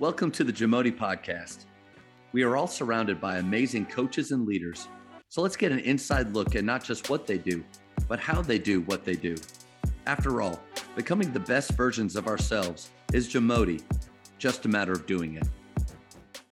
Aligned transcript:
Welcome 0.00 0.30
to 0.30 0.44
the 0.44 0.52
Jamodi 0.52 0.96
Podcast. 0.96 1.64
We 2.30 2.44
are 2.44 2.56
all 2.56 2.68
surrounded 2.68 3.20
by 3.20 3.38
amazing 3.38 3.86
coaches 3.86 4.30
and 4.30 4.46
leaders. 4.46 4.86
So 5.28 5.42
let's 5.42 5.56
get 5.56 5.72
an 5.72 5.80
inside 5.80 6.32
look 6.32 6.54
at 6.54 6.62
not 6.62 6.84
just 6.84 7.10
what 7.10 7.26
they 7.26 7.36
do, 7.36 7.64
but 8.06 8.20
how 8.20 8.40
they 8.40 8.60
do 8.60 8.82
what 8.82 9.04
they 9.04 9.14
do. 9.14 9.34
After 10.06 10.40
all, 10.40 10.60
becoming 10.94 11.32
the 11.32 11.40
best 11.40 11.72
versions 11.72 12.14
of 12.14 12.28
ourselves 12.28 12.90
is 13.12 13.28
Jamodi, 13.28 13.82
just 14.38 14.66
a 14.66 14.68
matter 14.68 14.92
of 14.92 15.04
doing 15.06 15.34
it. 15.34 15.48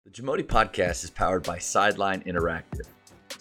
The 0.06 0.12
Jamodi 0.12 0.44
Podcast 0.44 1.04
is 1.04 1.10
powered 1.10 1.44
by 1.44 1.58
Sideline 1.58 2.22
Interactive. 2.22 2.88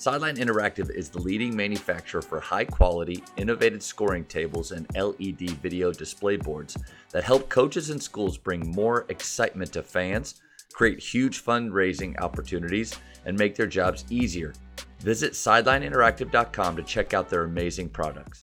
Sideline 0.03 0.35
Interactive 0.35 0.91
is 0.91 1.11
the 1.11 1.21
leading 1.21 1.55
manufacturer 1.55 2.23
for 2.23 2.41
high 2.41 2.65
quality, 2.65 3.23
innovative 3.37 3.85
scoring 3.85 4.25
tables 4.25 4.73
and 4.73 4.85
LED 4.97 5.51
video 5.63 5.93
display 5.93 6.37
boards 6.37 6.77
that 7.13 7.23
help 7.23 7.49
coaches 7.49 7.91
and 7.91 8.03
schools 8.03 8.37
bring 8.37 8.73
more 8.73 9.07
excitement 9.11 9.73
to 9.75 9.81
fans, 9.81 10.41
create 10.73 10.99
huge 10.99 11.45
fundraising 11.45 12.21
opportunities, 12.21 12.99
and 13.27 13.39
make 13.39 13.55
their 13.55 13.69
jobs 13.69 14.05
easier. 14.11 14.53
Visit 14.99 15.35
sidelineinteractive.com 15.35 16.75
to 16.75 16.83
check 16.83 17.15
out 17.15 17.29
their 17.29 17.45
amazing 17.45 17.89
products. 17.89 18.43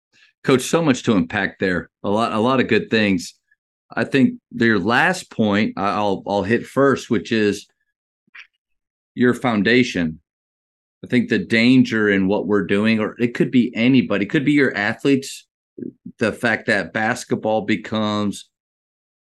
Coach, 0.44 0.62
so 0.62 0.80
much 0.80 1.02
to 1.02 1.16
unpack 1.16 1.58
there. 1.58 1.90
A 2.04 2.08
lot, 2.08 2.32
a 2.32 2.38
lot 2.38 2.60
of 2.60 2.68
good 2.68 2.90
things. 2.90 3.34
I 3.92 4.04
think 4.04 4.34
your 4.52 4.78
last 4.78 5.32
point 5.32 5.72
I'll 5.76 6.22
I'll 6.28 6.44
hit 6.44 6.64
first, 6.64 7.10
which 7.10 7.32
is 7.32 7.66
your 9.16 9.34
foundation 9.34 10.19
I 11.04 11.06
think 11.06 11.28
the 11.28 11.38
danger 11.38 12.08
in 12.08 12.28
what 12.28 12.46
we're 12.46 12.66
doing, 12.66 13.00
or 13.00 13.16
it 13.18 13.34
could 13.34 13.50
be 13.50 13.74
anybody, 13.74 14.26
it 14.26 14.30
could 14.30 14.44
be 14.44 14.52
your 14.52 14.76
athletes, 14.76 15.46
the 16.18 16.32
fact 16.32 16.66
that 16.66 16.92
basketball 16.92 17.62
becomes 17.62 18.50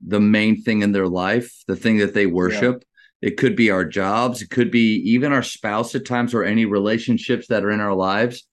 the 0.05 0.19
main 0.19 0.61
thing 0.61 0.81
in 0.81 0.91
their 0.91 1.07
life, 1.07 1.63
the 1.67 1.75
thing 1.75 1.97
that 1.99 2.13
they 2.15 2.25
worship. 2.25 2.83
Yeah. 3.21 3.29
It 3.29 3.37
could 3.37 3.55
be 3.55 3.69
our 3.69 3.85
jobs, 3.85 4.41
it 4.41 4.49
could 4.49 4.71
be 4.71 4.95
even 5.05 5.31
our 5.31 5.43
spouse 5.43 5.93
at 5.93 6.07
times, 6.07 6.33
or 6.33 6.43
any 6.43 6.65
relationships 6.65 7.45
that 7.47 7.63
are 7.63 7.69
in 7.69 7.79
our 7.79 7.93
lives. 7.93 8.47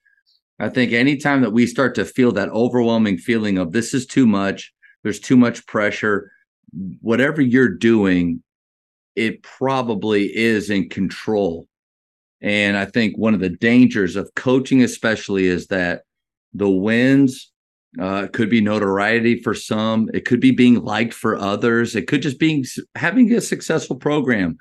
I 0.58 0.68
think 0.68 0.92
anytime 0.92 1.40
that 1.40 1.52
we 1.52 1.66
start 1.66 1.94
to 1.94 2.04
feel 2.04 2.32
that 2.32 2.50
overwhelming 2.50 3.16
feeling 3.16 3.56
of 3.56 3.72
this 3.72 3.94
is 3.94 4.04
too 4.04 4.26
much, 4.26 4.70
there's 5.02 5.20
too 5.20 5.38
much 5.38 5.66
pressure, 5.66 6.30
whatever 7.00 7.40
you're 7.40 7.74
doing, 7.74 8.42
it 9.16 9.42
probably 9.42 10.36
is 10.36 10.68
in 10.68 10.90
control 10.90 11.66
and 12.40 12.76
I 12.76 12.84
think 12.84 13.16
one 13.16 13.34
of 13.34 13.40
the 13.40 13.48
dangers 13.48 14.16
of 14.16 14.34
coaching, 14.34 14.82
especially, 14.82 15.46
is 15.46 15.66
that 15.68 16.02
the 16.54 16.70
wins 16.70 17.50
uh, 18.00 18.28
could 18.32 18.50
be 18.50 18.60
notoriety 18.60 19.40
for 19.40 19.54
some. 19.54 20.08
It 20.14 20.24
could 20.24 20.40
be 20.40 20.50
being 20.50 20.82
liked 20.84 21.14
for 21.14 21.36
others. 21.36 21.96
It 21.96 22.06
could 22.06 22.22
just 22.22 22.38
be 22.38 22.64
having 22.94 23.32
a 23.32 23.40
successful 23.40 23.96
program. 23.96 24.56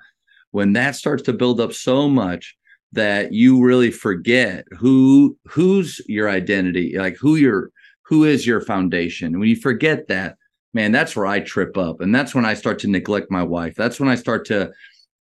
When 0.52 0.74
that 0.74 0.96
starts 0.96 1.24
to 1.24 1.34
build 1.34 1.60
up 1.60 1.74
so 1.74 2.10
much 2.10 2.56
that 2.94 3.34
you 3.34 3.64
really 3.64 3.92
forget 3.92 4.66
who 4.72 5.38
who's 5.46 6.02
your 6.08 6.30
identity, 6.30 6.98
like 6.98 7.18
who 7.18 7.36
your 7.36 7.72
who 8.04 8.24
is 8.24 8.48
your 8.48 8.62
foundation. 8.62 9.38
When 9.38 9.50
you 9.50 9.58
forget 9.58 10.08
that, 10.08 10.38
man, 10.74 10.94
that's 10.94 11.16
where 11.16 11.26
I 11.26 11.42
trip 11.42 11.78
up, 11.78 12.00
and 12.00 12.16
that's 12.16 12.34
when 12.34 12.46
I 12.46 12.54
start 12.54 12.80
to 12.80 12.88
neglect 12.88 13.30
my 13.30 13.44
wife. 13.44 13.76
That's 13.76 14.00
when 14.00 14.10
I 14.10 14.16
start 14.16 14.46
to 14.46 14.72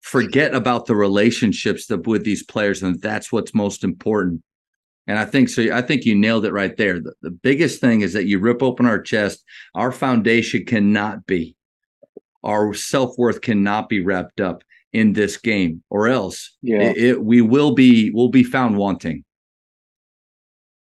forget 0.01 0.55
about 0.55 0.87
the 0.87 0.97
relationships 0.97 1.87
that, 1.87 2.07
with 2.07 2.25
these 2.25 2.43
players, 2.43 2.83
and 2.83 3.01
that's 3.01 3.31
what's 3.31 3.55
most 3.55 3.85
important. 3.85 4.43
And 5.07 5.19
I 5.19 5.25
think 5.25 5.49
so. 5.49 5.73
I 5.73 5.83
think 5.83 6.05
you 6.05 6.15
nailed 6.15 6.45
it 6.45 6.53
right 6.53 6.77
there. 6.77 7.01
The, 7.01 7.13
the 7.23 7.31
biggest 7.31 7.81
thing 7.81 8.03
is 8.03 8.13
that 8.13 8.27
you 8.27 8.39
rip 8.39 8.63
open 8.63 8.87
our 8.87 9.01
chest. 9.01 9.45
Our 9.75 9.93
foundation 9.93 10.65
cannot 10.65 11.27
be, 11.27 11.57
our 12.45 12.75
self 12.75 13.17
worth 13.19 13.41
cannot 13.41 13.89
be 13.89 14.01
wrapped 14.01 14.41
up 14.41 14.63
in 14.93 15.13
this 15.13 15.37
game, 15.37 15.83
or 15.91 16.09
else 16.09 16.57
yeah. 16.63 16.83
it, 16.83 16.97
it, 16.97 17.25
we 17.25 17.41
will 17.41 17.75
be 17.75 18.11
will 18.11 18.29
be 18.29 18.45
found 18.45 18.77
wanting. 18.77 19.25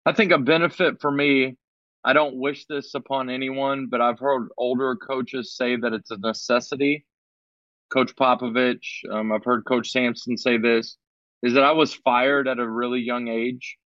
I 0.05 0.13
think 0.13 0.33
a 0.33 0.39
benefit 0.39 1.01
for 1.01 1.11
me. 1.11 1.57
I 2.05 2.13
don't 2.13 2.37
wish 2.37 2.67
this 2.67 2.95
upon 2.95 3.29
anyone, 3.29 3.89
but 3.91 4.01
I've 4.01 4.21
heard 4.21 4.49
older 4.57 4.95
coaches 4.95 5.57
say 5.57 5.75
that 5.75 5.93
it's 5.93 6.13
a 6.13 6.19
necessity 6.19 7.05
Coach 7.93 8.15
Popovich, 8.17 9.05
um, 9.11 9.33
I've 9.33 9.45
heard 9.45 9.65
Coach 9.65 9.91
Sampson 9.91 10.37
say 10.37 10.59
this, 10.59 10.97
is 11.43 11.55
that 11.55 11.65
I 11.65 11.73
was 11.73 11.95
fired 11.95 12.49
at 12.49 12.59
a 12.59 12.69
really 12.69 13.01
young 13.01 13.29
age, 13.29 13.77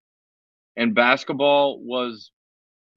and 0.77 0.95
basketball 0.95 1.81
was 1.83 2.31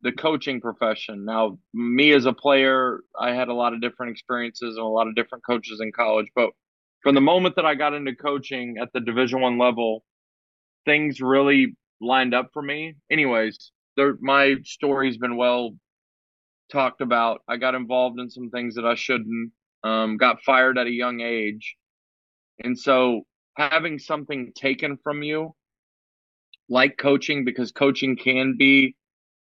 the 0.02 0.12
coaching 0.12 0.62
profession. 0.62 1.26
Now, 1.26 1.58
me 1.74 2.12
as 2.12 2.26
a 2.26 2.34
player, 2.34 3.02
I 3.20 3.34
had 3.34 3.48
a 3.48 3.54
lot 3.54 3.74
of 3.74 3.82
different 3.82 4.12
experiences 4.12 4.76
and 4.76 4.86
a 4.86 4.90
lot 4.90 5.08
of 5.08 5.16
different 5.16 5.46
coaches 5.46 5.80
in 5.82 5.92
college, 5.92 6.28
but 6.36 6.52
from 7.02 7.16
the 7.16 7.22
moment 7.22 7.56
that 7.58 7.66
I 7.66 7.76
got 7.76 7.94
into 7.94 8.16
coaching 8.16 8.78
at 8.82 8.90
the 8.94 9.02
Division 9.02 9.42
One 9.42 9.58
level, 9.58 10.04
things 10.86 11.22
really 11.22 11.76
lined 12.00 12.34
up 12.34 12.50
for 12.54 12.62
me. 12.62 12.96
Anyways, 13.12 13.72
my 14.22 14.56
story's 14.64 15.18
been 15.18 15.36
well 15.36 15.76
talked 16.72 17.02
about. 17.02 17.42
I 17.48 17.58
got 17.58 17.76
involved 17.76 18.20
in 18.20 18.30
some 18.30 18.50
things 18.50 18.76
that 18.76 18.86
I 18.86 18.96
shouldn't 18.96 19.52
um, 19.84 20.18
got 20.18 20.42
fired 20.44 20.78
at 20.78 20.88
a 20.88 20.92
young 20.92 21.22
age. 21.22 21.76
And 22.64 22.78
so 22.78 23.24
having 23.56 24.00
something 24.00 24.52
taken 24.56 24.98
from 25.04 25.24
you, 25.24 25.56
like 26.70 26.98
coaching, 26.98 27.46
because 27.46 27.72
coaching 27.72 28.16
can 28.16 28.56
be 28.58 28.96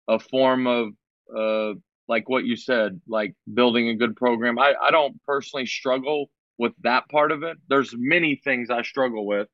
a 0.07 0.19
form 0.19 0.67
of, 0.67 0.89
uh, 1.35 1.77
like 2.07 2.27
what 2.27 2.43
you 2.43 2.55
said, 2.55 2.99
like 3.07 3.33
building 3.53 3.89
a 3.89 3.95
good 3.95 4.15
program. 4.15 4.59
I, 4.59 4.73
I 4.81 4.91
don't 4.91 5.21
personally 5.23 5.65
struggle 5.65 6.29
with 6.57 6.73
that 6.83 7.07
part 7.09 7.31
of 7.31 7.43
it. 7.43 7.57
There's 7.69 7.93
many 7.97 8.41
things 8.43 8.69
I 8.69 8.81
struggle 8.81 9.25
with, 9.25 9.47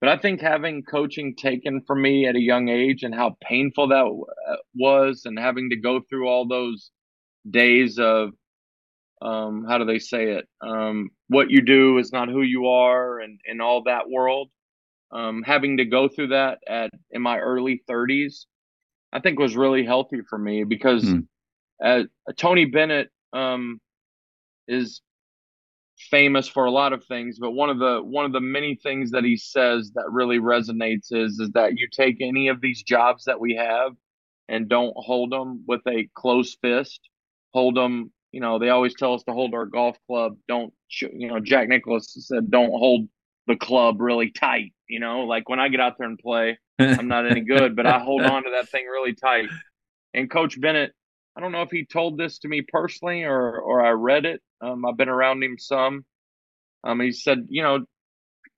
but 0.00 0.10
I 0.10 0.18
think 0.18 0.40
having 0.40 0.82
coaching 0.82 1.36
taken 1.36 1.80
from 1.86 2.02
me 2.02 2.26
at 2.26 2.36
a 2.36 2.40
young 2.40 2.68
age 2.68 3.02
and 3.02 3.14
how 3.14 3.36
painful 3.42 3.88
that 3.88 4.04
uh, 4.04 4.56
was, 4.74 5.22
and 5.24 5.38
having 5.38 5.70
to 5.70 5.76
go 5.76 6.00
through 6.08 6.28
all 6.28 6.46
those 6.46 6.90
days 7.48 7.98
of 7.98 8.30
um, 9.22 9.64
how 9.66 9.78
do 9.78 9.84
they 9.84 9.98
say 9.98 10.32
it? 10.32 10.46
Um, 10.60 11.10
what 11.28 11.50
you 11.50 11.62
do 11.62 11.98
is 11.98 12.12
not 12.12 12.28
who 12.28 12.42
you 12.42 12.66
are, 12.68 13.20
and 13.20 13.40
in 13.44 13.60
all 13.60 13.82
that 13.84 14.08
world. 14.08 14.50
Um, 15.12 15.42
having 15.42 15.76
to 15.76 15.84
go 15.84 16.08
through 16.08 16.28
that 16.28 16.58
at 16.68 16.90
in 17.10 17.22
my 17.22 17.38
early 17.38 17.82
30s, 17.88 18.46
I 19.12 19.20
think 19.20 19.38
was 19.38 19.56
really 19.56 19.84
healthy 19.84 20.20
for 20.28 20.36
me 20.36 20.64
because 20.64 21.04
mm. 21.04 21.26
uh, 21.82 22.02
Tony 22.36 22.64
Bennett 22.64 23.10
um, 23.32 23.80
is 24.66 25.00
famous 26.10 26.48
for 26.48 26.64
a 26.64 26.70
lot 26.70 26.92
of 26.92 27.04
things, 27.04 27.38
but 27.38 27.52
one 27.52 27.70
of 27.70 27.78
the 27.78 28.00
one 28.02 28.24
of 28.24 28.32
the 28.32 28.40
many 28.40 28.74
things 28.74 29.12
that 29.12 29.24
he 29.24 29.36
says 29.36 29.92
that 29.94 30.10
really 30.10 30.38
resonates 30.38 31.12
is 31.12 31.38
is 31.38 31.50
that 31.54 31.78
you 31.78 31.88
take 31.90 32.20
any 32.20 32.48
of 32.48 32.60
these 32.60 32.82
jobs 32.82 33.24
that 33.24 33.40
we 33.40 33.54
have 33.54 33.92
and 34.48 34.68
don't 34.68 34.94
hold 34.96 35.32
them 35.32 35.64
with 35.66 35.80
a 35.88 36.08
closed 36.14 36.58
fist, 36.60 37.00
hold 37.52 37.76
them 37.76 38.12
you 38.36 38.42
know, 38.42 38.58
they 38.58 38.68
always 38.68 38.94
tell 38.94 39.14
us 39.14 39.22
to 39.22 39.32
hold 39.32 39.54
our 39.54 39.64
golf 39.64 39.96
club. 40.06 40.36
Don't, 40.46 40.70
you 41.00 41.26
know, 41.26 41.40
Jack 41.40 41.70
Nicklaus 41.70 42.14
said, 42.18 42.50
don't 42.50 42.68
hold 42.68 43.08
the 43.46 43.56
club 43.56 43.98
really 43.98 44.30
tight. 44.30 44.74
You 44.90 45.00
know, 45.00 45.20
like 45.20 45.48
when 45.48 45.58
I 45.58 45.68
get 45.70 45.80
out 45.80 45.94
there 45.96 46.06
and 46.06 46.18
play, 46.18 46.58
I'm 46.78 47.08
not 47.08 47.30
any 47.30 47.40
good, 47.40 47.74
but 47.74 47.86
I 47.86 47.98
hold 47.98 48.20
on 48.20 48.44
to 48.44 48.50
that 48.50 48.68
thing 48.68 48.84
really 48.84 49.14
tight. 49.14 49.48
And 50.12 50.30
Coach 50.30 50.60
Bennett, 50.60 50.92
I 51.34 51.40
don't 51.40 51.50
know 51.50 51.62
if 51.62 51.70
he 51.70 51.86
told 51.86 52.18
this 52.18 52.40
to 52.40 52.48
me 52.48 52.60
personally 52.60 53.22
or 53.22 53.58
or 53.58 53.82
I 53.82 53.92
read 53.92 54.26
it. 54.26 54.42
Um, 54.60 54.84
I've 54.84 54.98
been 54.98 55.08
around 55.08 55.42
him 55.42 55.56
some. 55.58 56.04
Um, 56.84 57.00
he 57.00 57.12
said, 57.12 57.46
you 57.48 57.62
know, 57.62 57.86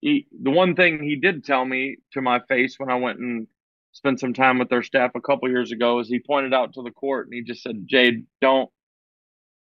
he, 0.00 0.26
the 0.42 0.50
one 0.50 0.74
thing 0.74 1.04
he 1.04 1.14
did 1.14 1.44
tell 1.44 1.64
me 1.64 1.98
to 2.14 2.20
my 2.20 2.40
face 2.48 2.74
when 2.78 2.90
I 2.90 2.96
went 2.96 3.20
and 3.20 3.46
spent 3.92 4.18
some 4.18 4.34
time 4.34 4.58
with 4.58 4.70
their 4.70 4.82
staff 4.82 5.12
a 5.14 5.20
couple 5.20 5.48
years 5.48 5.70
ago 5.70 6.00
is 6.00 6.08
he 6.08 6.18
pointed 6.18 6.52
out 6.52 6.74
to 6.74 6.82
the 6.82 6.90
court 6.90 7.28
and 7.28 7.34
he 7.34 7.42
just 7.44 7.62
said, 7.62 7.84
Jade, 7.86 8.26
don't 8.40 8.68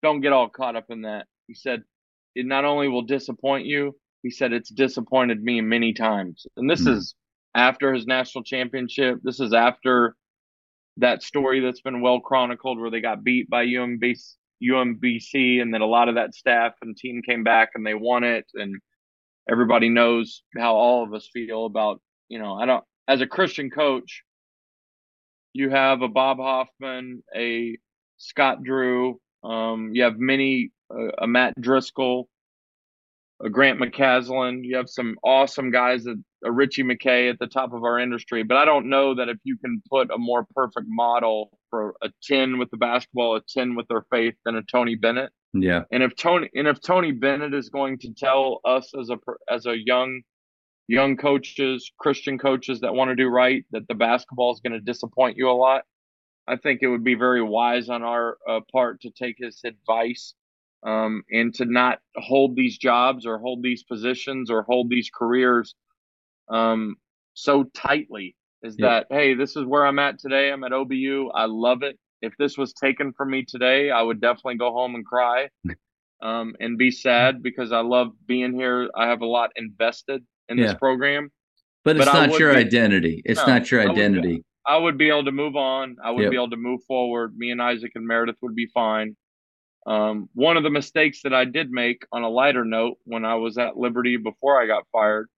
don't 0.06 0.22
get 0.22 0.34
all 0.34 0.50
caught 0.50 0.76
up 0.76 0.86
in 0.90 1.02
that. 1.02 1.26
He 1.48 1.56
said, 1.56 1.84
it 2.36 2.46
not 2.46 2.64
only 2.64 2.88
will 2.88 3.02
disappoint 3.02 3.66
you, 3.66 3.96
he 4.22 4.30
said 4.30 4.54
it's 4.54 4.70
disappointed 4.70 5.44
me 5.44 5.62
many 5.62 5.94
times. 5.94 6.46
And 6.58 6.70
this 6.70 6.82
mm-hmm. 6.82 6.98
is 6.98 7.16
after 7.56 7.92
his 7.92 8.06
national 8.06 8.44
championship. 8.44 9.20
This 9.24 9.40
is 9.40 9.52
after 9.52 10.16
that 10.98 11.24
story 11.24 11.60
that's 11.60 11.82
been 11.82 12.02
well 12.02 12.20
chronicled 12.20 12.80
where 12.80 12.92
they 12.92 13.02
got 13.02 13.24
beat 13.24 13.50
by 13.50 13.66
UMBC, 13.66 14.34
UMBC 14.64 15.62
and 15.62 15.74
then 15.74 15.82
a 15.82 15.88
lot 15.88 16.08
of 16.08 16.16
that 16.16 16.36
staff 16.36 16.74
and 16.84 16.96
team 16.96 17.22
came 17.28 17.44
back 17.44 17.70
and 17.74 17.86
they 17.86 17.96
won 17.96 18.24
it. 18.24 18.46
And 18.54 18.80
everybody 19.50 19.90
knows 19.90 20.44
how 20.56 20.76
all 20.76 21.04
of 21.04 21.14
us 21.14 21.28
feel 21.34 21.66
about, 21.66 22.00
you 22.30 22.38
know, 22.38 22.54
I 22.54 22.68
don't, 22.68 22.84
as 23.08 23.22
a 23.22 23.28
Christian 23.28 23.72
coach, 23.72 24.24
you 25.54 25.70
have 25.72 26.02
a 26.02 26.08
Bob 26.08 26.38
Hoffman, 26.38 27.24
a 27.36 27.78
Scott 28.18 28.64
Drew, 28.64 29.20
um, 29.46 29.92
you 29.94 30.04
have 30.04 30.18
many, 30.18 30.72
uh, 30.94 31.12
a 31.20 31.28
Matt 31.28 31.60
Driscoll, 31.60 32.28
a 33.44 33.50
Grant 33.50 33.80
McCasland. 33.80 34.64
You 34.64 34.78
have 34.78 34.90
some 34.90 35.16
awesome 35.24 35.72
guys, 35.72 36.06
a, 36.06 36.16
a 36.44 36.52
Ritchie 36.52 36.84
McKay 36.84 37.30
at 37.30 37.40
the 37.40 37.48
top 37.48 37.74
of 37.74 37.84
our 37.84 38.00
industry. 38.00 38.44
But 38.44 38.58
I 38.58 38.66
don't 38.66 38.90
know 38.90 39.16
that 39.16 39.30
if 39.30 39.38
you 39.44 39.58
can 39.58 39.82
put 39.90 40.10
a 40.12 40.18
more 40.18 40.46
perfect 40.56 40.88
model 40.88 41.58
for 41.70 41.96
a 42.02 42.10
10 42.24 42.58
with 42.58 42.72
the 42.72 42.78
basketball, 42.78 43.36
a 43.36 43.42
10 43.48 43.76
with 43.76 43.88
their 43.88 44.06
faith 44.10 44.36
than 44.46 44.56
a 44.56 44.64
Tony 44.64 44.96
Bennett. 44.96 45.32
Yeah. 45.54 45.84
And 45.92 46.04
if 46.04 46.16
Tony 46.16 46.50
and 46.54 46.68
if 46.68 46.82
Tony 46.82 47.12
Bennett 47.12 47.54
is 47.54 47.70
going 47.70 48.00
to 48.00 48.14
tell 48.14 48.60
us 48.66 48.92
as 49.00 49.10
a 49.10 49.18
as 49.50 49.66
a 49.66 49.76
young 49.78 50.22
young 50.88 51.16
coaches, 51.16 51.92
Christian 51.98 52.38
coaches 52.38 52.82
that 52.82 52.94
want 52.94 53.10
to 53.10 53.16
do 53.16 53.28
right, 53.28 53.64
that 53.72 53.88
the 53.88 53.96
basketball 53.96 54.54
is 54.54 54.60
going 54.60 54.74
to 54.74 54.82
disappoint 54.82 55.38
you 55.38 55.50
a 55.50 55.54
lot, 55.54 55.84
I 56.48 56.58
think 56.58 56.80
it 56.82 56.88
would 56.88 57.04
be 57.04 57.16
very 57.16 57.42
wise 57.42 57.90
on 57.90 58.04
our 58.04 58.38
uh, 58.48 58.60
part 58.72 59.02
to 59.02 59.10
take 59.10 59.36
his 59.40 59.60
advice 59.66 60.36
um, 60.86 61.24
and 61.32 61.54
to 61.56 61.66
not 61.66 62.00
hold 62.16 62.56
these 62.56 62.78
jobs 62.78 63.26
or 63.26 63.40
hold 63.40 63.64
these 63.64 63.84
positions 63.84 64.52
or 64.52 64.64
hold 64.64 64.90
these 64.90 65.10
careers 65.14 65.76
um, 66.50 66.96
so 67.34 67.64
tightly. 67.76 68.36
Is 68.62 68.76
yeah. 68.80 68.88
that 68.88 69.08
hey, 69.10 69.34
this 69.36 69.56
is 69.56 69.66
where 69.66 69.86
I'm 69.86 70.00
at 70.00 70.20
today. 70.20 70.52
I'm 70.52 70.64
at 70.64 70.72
OBU. 70.72 71.30
I 71.34 71.46
love 71.46 71.84
it. 71.84 72.00
If 72.22 72.34
this 72.38 72.58
was 72.58 72.74
taken 72.74 73.14
from 73.14 73.30
me 73.30 73.46
today, 73.46 73.92
I 73.92 74.02
would 74.02 74.20
definitely 74.20 74.56
go 74.56 74.72
home 74.72 74.96
and 74.96 75.06
cry 75.06 75.50
um, 76.24 76.56
and 76.60 76.78
be 76.78 76.90
sad 76.90 77.44
because 77.44 77.72
I 77.72 77.82
love 77.82 78.12
being 78.26 78.54
here. 78.54 78.90
I 78.96 79.08
have 79.08 79.22
a 79.22 79.28
lot 79.28 79.52
invested 79.56 80.24
in 80.50 80.58
yeah. 80.58 80.68
this 80.68 80.76
program. 80.76 81.32
But 81.84 81.98
it's 81.98 82.06
but 82.06 82.28
not 82.28 82.40
your 82.40 82.54
be, 82.54 82.60
identity. 82.60 83.22
It's 83.26 83.42
no, 83.42 83.54
not 83.54 83.70
your 83.70 83.82
identity. 83.82 84.44
I 84.68 84.78
would, 84.78 84.98
be 84.98 85.10
able 85.10 85.26
to 85.26 85.32
move 85.32 85.56
on. 85.56 85.98
I 86.04 86.12
would 86.12 86.24
yep. 86.24 86.32
be 86.32 86.38
able 86.38 86.50
to 86.50 86.58
move 86.58 86.82
forward. 86.88 87.38
Me 87.38 87.52
and 87.52 87.62
Isaac 87.62 87.92
and 87.96 88.08
Meredith 88.08 88.38
would 88.42 88.56
be 88.56 88.68
fine. 88.74 89.16
Um, 89.86 90.30
one 90.34 90.58
of 90.58 90.64
the 90.64 90.72
mistakes 90.72 91.22
that 91.24 91.34
I 91.34 91.46
did 91.46 91.70
make 91.70 92.06
on 92.12 92.24
a 92.24 92.30
lighter 92.30 92.66
note 92.66 92.98
when 93.04 93.24
I 93.24 93.36
was 93.36 93.58
at 93.58 93.78
Liberty 93.78 94.18
before 94.18 94.60
I 94.60 94.66
got 94.66 94.84
fired 94.92 95.30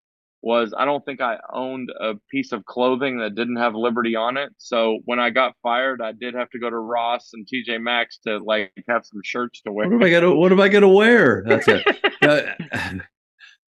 was 0.42 0.74
I 0.78 0.86
don't 0.86 1.04
think 1.04 1.20
I 1.20 1.38
owned 1.52 1.90
a 2.00 2.14
piece 2.32 2.52
of 2.52 2.64
clothing 2.66 3.18
that 3.18 3.36
didn't 3.36 3.58
have 3.58 3.76
Liberty 3.76 4.16
on 4.16 4.38
it. 4.38 4.54
So 4.58 5.00
when 5.06 5.20
I 5.20 5.30
got 5.30 5.56
fired, 5.62 6.02
I 6.02 6.14
did 6.14 6.36
have 6.36 6.50
to 6.52 6.60
go 6.60 6.70
to 6.70 6.78
Ross 6.78 7.32
and 7.34 7.46
TJ 7.46 7.82
Maxx 7.82 8.20
to 8.26 8.38
like 8.38 8.72
have 8.88 9.06
some 9.06 9.22
shirts 9.24 9.62
to 9.64 9.72
wear. 9.72 9.90
What 9.90 9.96
am 9.96 10.04
I 10.04 10.10
gonna 10.10 10.34
What 10.34 10.52
am 10.52 10.62
I 10.62 10.70
gonna 10.70 10.88
wear? 10.88 11.44
That's 11.46 11.68
it. 11.68 11.86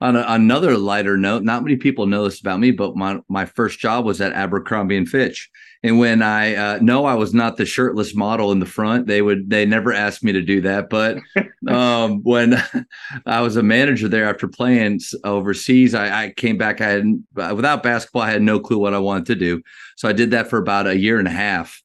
uh, 0.03 0.07
on 0.07 0.15
a, 0.15 0.25
another 0.27 0.77
lighter 0.77 1.17
note, 1.17 1.43
not 1.43 1.63
many 1.63 1.77
people 1.77 2.05
know 2.05 2.25
this 2.25 2.41
about 2.41 2.59
me, 2.59 2.71
but 2.71 2.95
my 2.95 3.19
my 3.29 3.45
first 3.45 3.79
job 3.79 4.05
was 4.05 4.21
at 4.21 4.33
Abercrombie 4.33 4.97
and 4.97 5.07
Fitch. 5.07 5.49
And 5.81 5.99
when 5.99 6.21
I 6.21 6.55
uh, 6.55 6.79
no, 6.81 7.05
I 7.05 7.15
was 7.15 7.33
not 7.33 7.57
the 7.57 7.65
shirtless 7.65 8.15
model 8.15 8.51
in 8.51 8.59
the 8.59 8.65
front. 8.65 9.07
They 9.07 9.21
would 9.21 9.49
they 9.49 9.65
never 9.65 9.93
asked 9.93 10.23
me 10.23 10.31
to 10.31 10.41
do 10.41 10.61
that. 10.61 10.89
But 10.89 11.19
um, 11.67 12.21
when 12.23 12.55
I 13.25 13.41
was 13.41 13.57
a 13.57 13.63
manager 13.63 14.07
there 14.07 14.29
after 14.29 14.47
playing 14.47 15.01
overseas, 15.23 15.93
I, 15.93 16.25
I 16.25 16.29
came 16.31 16.57
back. 16.57 16.81
I 16.81 16.89
had 16.89 17.23
without 17.35 17.83
basketball, 17.83 18.21
I 18.21 18.31
had 18.31 18.41
no 18.41 18.59
clue 18.59 18.77
what 18.77 18.93
I 18.93 18.99
wanted 18.99 19.25
to 19.27 19.35
do. 19.35 19.61
So 19.97 20.07
I 20.07 20.13
did 20.13 20.31
that 20.31 20.49
for 20.49 20.57
about 20.57 20.87
a 20.87 20.97
year 20.97 21.19
and 21.19 21.27
a 21.27 21.31
half. 21.31 21.81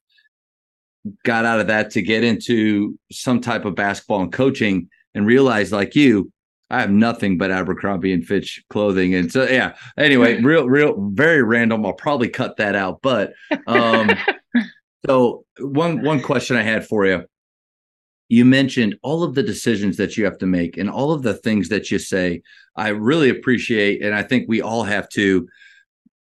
Got 1.25 1.45
out 1.45 1.61
of 1.61 1.69
that 1.69 1.91
to 1.93 2.03
get 2.03 2.23
into 2.23 2.99
some 3.11 3.41
type 3.41 3.65
of 3.65 3.75
basketball 3.75 4.23
and 4.23 4.33
coaching, 4.33 4.89
and 5.15 5.27
realized 5.27 5.73
like 5.73 5.95
you, 5.95 6.31
I 6.71 6.81
have 6.81 6.91
nothing 6.91 7.39
but 7.39 7.51
Abercrombie 7.51 8.13
and 8.13 8.25
Fitch 8.25 8.63
clothing, 8.69 9.15
and 9.15 9.33
so 9.33 9.45
yeah. 9.45 9.75
Anyway, 9.97 10.41
real, 10.43 10.69
real, 10.69 11.11
very 11.13 11.43
random. 11.43 11.85
I'll 11.87 11.95
probably 11.95 12.29
cut 12.29 12.57
that 12.59 12.75
out. 12.75 13.01
But 13.03 13.33
um, 13.67 14.11
so 15.07 15.45
one 15.61 16.03
one 16.03 16.21
question 16.21 16.57
I 16.57 16.63
had 16.63 16.87
for 16.87 17.07
you. 17.07 17.25
You 18.29 18.45
mentioned 18.45 18.97
all 19.03 19.23
of 19.23 19.35
the 19.35 19.43
decisions 19.43 19.97
that 19.97 20.19
you 20.19 20.27
have 20.27 20.37
to 20.39 20.47
make 20.47 20.77
and 20.77 20.91
all 20.91 21.13
of 21.13 21.23
the 21.23 21.35
things 21.35 21.71
that 21.71 21.91
you 21.91 21.99
say. 21.99 22.43
I 22.77 22.89
really 22.89 23.31
appreciate, 23.31 24.03
and 24.03 24.15
I 24.15 24.23
think 24.23 24.47
we 24.49 24.61
all 24.61 24.85
have 24.85 25.09
to. 25.11 25.49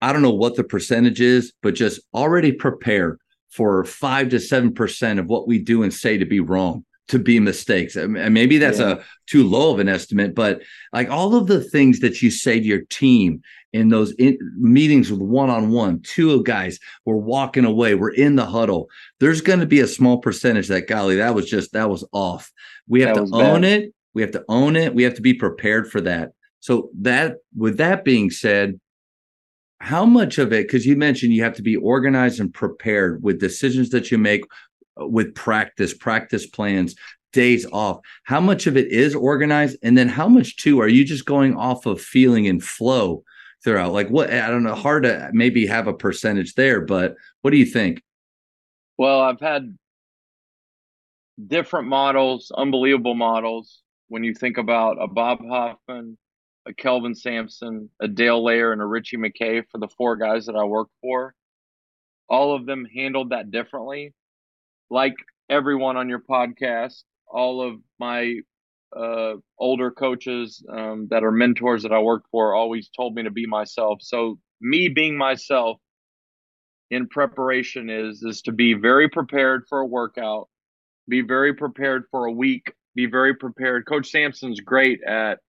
I 0.02 0.14
don't 0.14 0.22
know 0.22 0.34
what 0.34 0.56
the 0.56 0.64
percentage 0.64 1.22
is, 1.22 1.54
but 1.64 1.74
just 1.74 2.02
already 2.14 2.52
prepare 2.52 3.18
for 3.50 3.84
five 3.84 4.30
to 4.30 4.40
seven 4.40 4.74
percent 4.74 5.20
of 5.20 5.26
what 5.26 5.48
we 5.48 5.58
do 5.58 5.82
and 5.82 5.92
say 5.92 6.18
to 6.20 6.26
be 6.26 6.40
wrong 6.40 6.86
to 7.08 7.20
be 7.20 7.40
mistakes. 7.40 7.96
And 7.96 8.34
maybe 8.34 8.58
that's 8.58 8.80
yeah. 8.80 8.94
a 8.94 9.00
too 9.28 9.48
low 9.48 9.72
of 9.72 9.80
an 9.80 9.88
estimate, 9.88 10.34
but 10.34 10.62
like 10.92 11.10
all 11.10 11.36
of 11.36 11.48
the 11.48 11.64
things 11.64 12.00
that 12.00 12.22
you 12.22 12.32
say 12.32 12.60
to 12.60 12.66
your 12.66 12.82
team 12.90 13.42
in 13.74 13.90
those 13.90 14.14
in, 14.14 14.38
meetings 14.58 15.12
with 15.12 15.20
one-on-one, 15.20 16.02
two 16.02 16.32
of 16.32 16.44
guys, 16.46 16.80
we're 17.06 17.16
walking 17.16 17.66
away, 17.66 17.94
we're 17.94 18.14
in 18.14 18.36
the 18.36 18.46
huddle. 18.46 18.88
There's 19.20 19.42
going 19.42 19.60
to 19.60 19.66
be 19.66 19.82
a 19.82 19.88
small 19.88 20.18
percentage 20.18 20.68
that 20.70 20.88
golly, 20.88 21.18
that 21.18 21.36
was 21.36 21.50
just 21.50 21.74
that 21.74 21.90
was 21.90 22.08
off. 22.12 22.52
We 22.88 23.02
have 23.02 23.16
that 23.16 23.28
to 23.28 23.36
own 23.36 23.62
bad. 23.62 23.72
it. 23.72 23.94
We 24.14 24.22
have 24.22 24.32
to 24.32 24.46
own 24.48 24.76
it. 24.76 24.96
We 24.96 25.04
have 25.04 25.16
to 25.16 25.22
be 25.22 25.34
prepared 25.34 25.92
for 25.92 26.02
that. 26.02 26.32
So 26.60 26.90
that 27.02 27.38
with 27.56 27.78
that 27.78 28.04
being 28.04 28.32
said, 28.32 28.80
how 29.80 30.06
much 30.06 30.38
of 30.40 30.52
it 30.54 30.68
because 30.68 30.86
you 30.86 30.96
mentioned 30.96 31.34
you 31.34 31.44
have 31.44 31.56
to 31.56 31.62
be 31.62 31.76
organized 31.76 32.40
and 32.40 32.52
prepared 32.52 33.22
with 33.22 33.40
decisions 33.40 33.90
that 33.90 34.10
you 34.10 34.18
make 34.18 34.44
with 34.98 35.36
practice, 35.36 35.94
practice 35.94 36.46
plans, 36.46 36.96
days 37.36 37.66
off. 37.72 38.00
How 38.24 38.40
much 38.40 38.66
of 38.66 38.78
it 38.78 38.88
is 38.92 39.14
organized? 39.14 39.78
And 39.84 39.98
then 39.98 40.08
how 40.08 40.28
much 40.28 40.56
too 40.56 40.80
are 40.82 40.88
you 40.88 41.04
just 41.04 41.26
going 41.26 41.56
off 41.56 41.86
of 41.86 42.02
feeling 42.02 42.48
and 42.48 42.64
flow 42.64 43.24
throughout? 43.64 43.94
Like 43.94 44.10
what 44.10 44.32
I 44.32 44.48
don't 44.48 44.64
know, 44.64 44.74
hard 44.74 45.04
to 45.04 45.30
maybe 45.34 45.68
have 45.68 45.88
a 45.88 45.94
percentage 45.94 46.56
there, 46.56 46.82
but 46.82 47.16
what 47.42 47.52
do 47.52 47.58
you 47.58 47.66
think? 47.66 48.02
Well, 48.98 49.20
I've 49.20 49.42
had 49.42 49.78
different 51.46 51.88
models, 51.88 52.52
unbelievable 52.56 53.16
models. 53.16 53.82
When 54.08 54.24
you 54.24 54.34
think 54.34 54.58
about 54.58 54.98
a 55.02 55.08
Bob 55.08 55.40
Hoffman, 55.46 56.18
a 56.66 56.74
Kelvin 56.74 57.16
Sampson, 57.16 57.90
a 58.00 58.08
Dale 58.08 58.44
Layer, 58.44 58.72
and 58.72 58.82
a 58.82 58.86
Ritchie 58.86 59.18
McKay 59.18 59.64
for 59.70 59.80
the 59.80 59.90
four 59.98 60.16
guys 60.16 60.46
that 60.46 60.56
I 60.56 60.64
worked 60.64 60.94
for, 61.02 61.34
all 62.30 62.56
of 62.56 62.66
them 62.66 62.86
handled 62.86 63.32
that 63.32 63.52
differently 63.52 64.14
like 64.90 65.16
everyone 65.50 65.98
on 65.98 66.10
your 66.10 66.22
podcast, 66.22 67.04
all 67.28 67.62
of 67.62 67.76
my 68.00 68.36
uh, 68.96 69.34
older 69.60 69.92
coaches 69.92 70.64
um, 70.72 71.08
that 71.10 71.24
are 71.24 71.32
mentors 71.32 71.84
that 71.84 71.92
I 71.92 72.00
worked 72.00 72.28
for 72.32 72.54
always 72.54 72.90
told 72.90 73.16
me 73.16 73.24
to 73.24 73.32
be 73.32 73.46
myself. 73.46 74.00
So 74.02 74.40
me 74.62 74.88
being 74.88 75.18
myself 75.18 75.80
in 76.92 77.08
preparation 77.08 77.90
is 77.90 78.24
is 78.24 78.42
to 78.44 78.52
be 78.52 78.74
very 78.74 79.10
prepared 79.10 79.64
for 79.68 79.80
a 79.80 79.86
workout, 79.86 80.48
be 81.10 81.22
very 81.22 81.54
prepared 81.54 82.04
for 82.12 82.26
a 82.26 82.32
week, 82.32 82.74
be 82.96 83.06
very 83.06 83.36
prepared. 83.36 83.86
Coach 83.88 84.10
Sampson's 84.12 84.62
great 84.62 85.02
at 85.04 85.40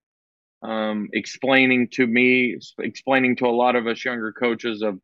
um, 0.62 1.08
explaining 1.12 1.88
to 1.92 2.06
me, 2.06 2.56
explaining 2.80 3.36
to 3.36 3.46
a 3.46 3.48
lot 3.48 3.76
of 3.76 3.86
us 3.86 4.04
younger 4.04 4.32
coaches 4.32 4.82
of 4.82 4.98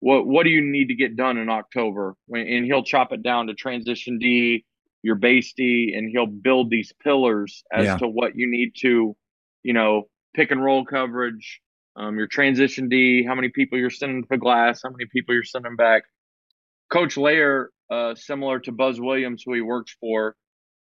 what 0.00 0.26
what 0.26 0.44
do 0.44 0.50
you 0.50 0.62
need 0.62 0.88
to 0.88 0.94
get 0.94 1.16
done 1.16 1.38
in 1.38 1.48
October? 1.48 2.14
And 2.30 2.64
he'll 2.64 2.84
chop 2.84 3.12
it 3.12 3.22
down 3.22 3.48
to 3.48 3.54
transition 3.54 4.18
D, 4.18 4.64
your 5.02 5.16
base 5.16 5.52
D, 5.56 5.94
and 5.96 6.08
he'll 6.10 6.26
build 6.26 6.70
these 6.70 6.92
pillars 7.02 7.64
as 7.72 7.84
yeah. 7.84 7.98
to 7.98 8.08
what 8.08 8.36
you 8.36 8.50
need 8.50 8.72
to, 8.80 9.16
you 9.62 9.72
know, 9.72 10.08
pick 10.34 10.50
and 10.50 10.62
roll 10.62 10.84
coverage, 10.84 11.60
um, 11.96 12.16
your 12.16 12.28
transition 12.28 12.88
D, 12.88 13.24
how 13.24 13.34
many 13.34 13.48
people 13.48 13.78
you're 13.78 13.90
sending 13.90 14.22
to 14.22 14.28
the 14.30 14.38
glass, 14.38 14.80
how 14.84 14.90
many 14.90 15.06
people 15.06 15.34
you're 15.34 15.44
sending 15.44 15.76
back. 15.76 16.04
Coach 16.90 17.16
Layer, 17.16 17.70
uh, 17.90 18.14
similar 18.14 18.60
to 18.60 18.72
Buzz 18.72 19.00
Williams, 19.00 19.42
who 19.44 19.54
he 19.54 19.60
works 19.60 19.94
for, 20.00 20.36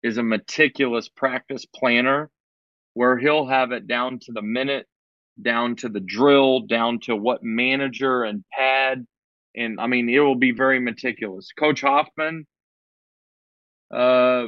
is 0.04 0.18
a 0.18 0.24
meticulous 0.24 1.10
practice 1.10 1.66
planner 1.66 2.30
where 2.96 3.18
he'll 3.18 3.46
have 3.46 3.72
it 3.72 3.88
down 3.88 4.20
to 4.20 4.32
the 4.32 4.42
minute 4.42 4.88
down 5.42 5.76
to 5.78 5.90
the 5.90 6.00
drill, 6.00 6.62
down 6.62 7.00
to 7.02 7.16
what 7.16 7.44
manager 7.44 8.24
and 8.24 8.44
pad. 8.52 9.06
And 9.56 9.80
I 9.80 9.88
mean, 9.88 10.10
it 10.10 10.20
will 10.20 10.36
be 10.36 10.52
very 10.52 10.80
meticulous. 10.80 11.50
Coach 11.58 11.82
Hoffman, 11.82 12.46
uh, 13.94 14.48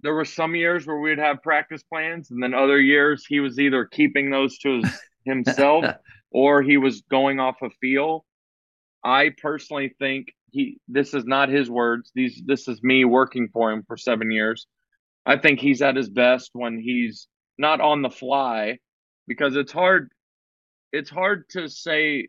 there 0.00 0.14
were 0.14 0.24
some 0.24 0.54
years 0.54 0.86
where 0.86 0.98
we'd 0.98 1.18
have 1.18 1.42
practice 1.42 1.82
plans, 1.82 2.30
and 2.30 2.42
then 2.42 2.54
other 2.54 2.80
years 2.80 3.26
he 3.26 3.40
was 3.40 3.58
either 3.58 3.84
keeping 3.84 4.30
those 4.30 4.58
to 4.58 4.80
his, 4.80 5.00
himself 5.24 5.84
or 6.30 6.62
he 6.62 6.76
was 6.76 7.02
going 7.10 7.40
off 7.40 7.56
a 7.62 7.70
feel. 7.80 8.24
I 9.04 9.30
personally 9.40 9.94
think 9.98 10.32
he 10.50 10.78
this 10.88 11.14
is 11.14 11.24
not 11.24 11.48
his 11.48 11.70
words. 11.70 12.10
These 12.14 12.42
this 12.46 12.68
is 12.68 12.82
me 12.82 13.04
working 13.04 13.48
for 13.52 13.70
him 13.72 13.82
for 13.86 13.96
seven 13.96 14.30
years. 14.30 14.66
I 15.26 15.36
think 15.36 15.60
he's 15.60 15.82
at 15.82 15.96
his 15.96 16.08
best 16.08 16.50
when 16.52 16.78
he's 16.78 17.28
not 17.58 17.80
on 17.80 18.02
the 18.02 18.10
fly 18.10 18.78
because 19.26 19.56
it's 19.56 19.72
hard 19.72 20.10
it's 20.92 21.10
hard 21.10 21.44
to 21.50 21.68
say 21.68 22.28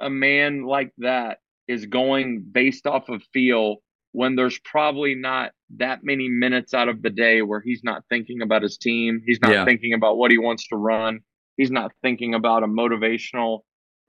a 0.00 0.10
man 0.10 0.64
like 0.64 0.92
that 0.98 1.38
is 1.68 1.86
going 1.86 2.44
based 2.52 2.86
off 2.86 3.08
of 3.08 3.22
feel 3.32 3.76
when 4.12 4.36
there's 4.36 4.58
probably 4.64 5.14
not 5.14 5.52
that 5.76 6.00
many 6.02 6.28
minutes 6.28 6.74
out 6.74 6.88
of 6.88 7.02
the 7.02 7.10
day 7.10 7.42
where 7.42 7.60
he's 7.60 7.82
not 7.82 8.02
thinking 8.08 8.42
about 8.42 8.62
his 8.62 8.76
team 8.76 9.20
he's 9.24 9.40
not 9.40 9.52
yeah. 9.52 9.64
thinking 9.64 9.94
about 9.94 10.16
what 10.18 10.30
he 10.30 10.38
wants 10.38 10.68
to 10.68 10.76
run 10.76 11.20
he's 11.56 11.70
not 11.70 11.92
thinking 12.02 12.34
about 12.34 12.62
a 12.62 12.66
motivational 12.66 13.60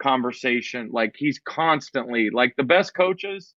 conversation 0.01 0.89
like 0.91 1.13
he's 1.17 1.39
constantly 1.39 2.29
like 2.33 2.53
the 2.57 2.63
best 2.63 2.93
coaches 2.93 3.53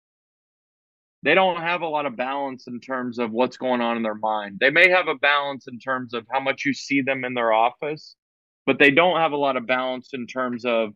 they 1.23 1.35
don't 1.35 1.61
have 1.61 1.83
a 1.83 1.89
lot 1.89 2.07
of 2.07 2.17
balance 2.17 2.67
in 2.69 2.81
terms 2.81 3.19
of 3.19 3.33
what's 3.33 3.57
going 3.57 3.81
on 3.81 3.97
in 3.97 4.03
their 4.03 4.15
mind. 4.15 4.59
They 4.61 4.71
may 4.71 4.89
have 4.91 5.09
a 5.09 5.17
balance 5.17 5.67
in 5.67 5.79
terms 5.79 6.15
of 6.15 6.25
how 6.31 6.41
much 6.41 6.65
you 6.65 6.73
see 6.73 7.03
them 7.03 7.25
in 7.25 7.35
their 7.35 7.53
office, 7.53 8.15
but 8.67 8.79
they 8.79 8.91
don't 8.91 9.21
have 9.21 9.33
a 9.33 9.37
lot 9.37 9.57
of 9.57 9.67
balance 9.67 10.11
in 10.13 10.27
terms 10.27 10.65
of 10.65 10.91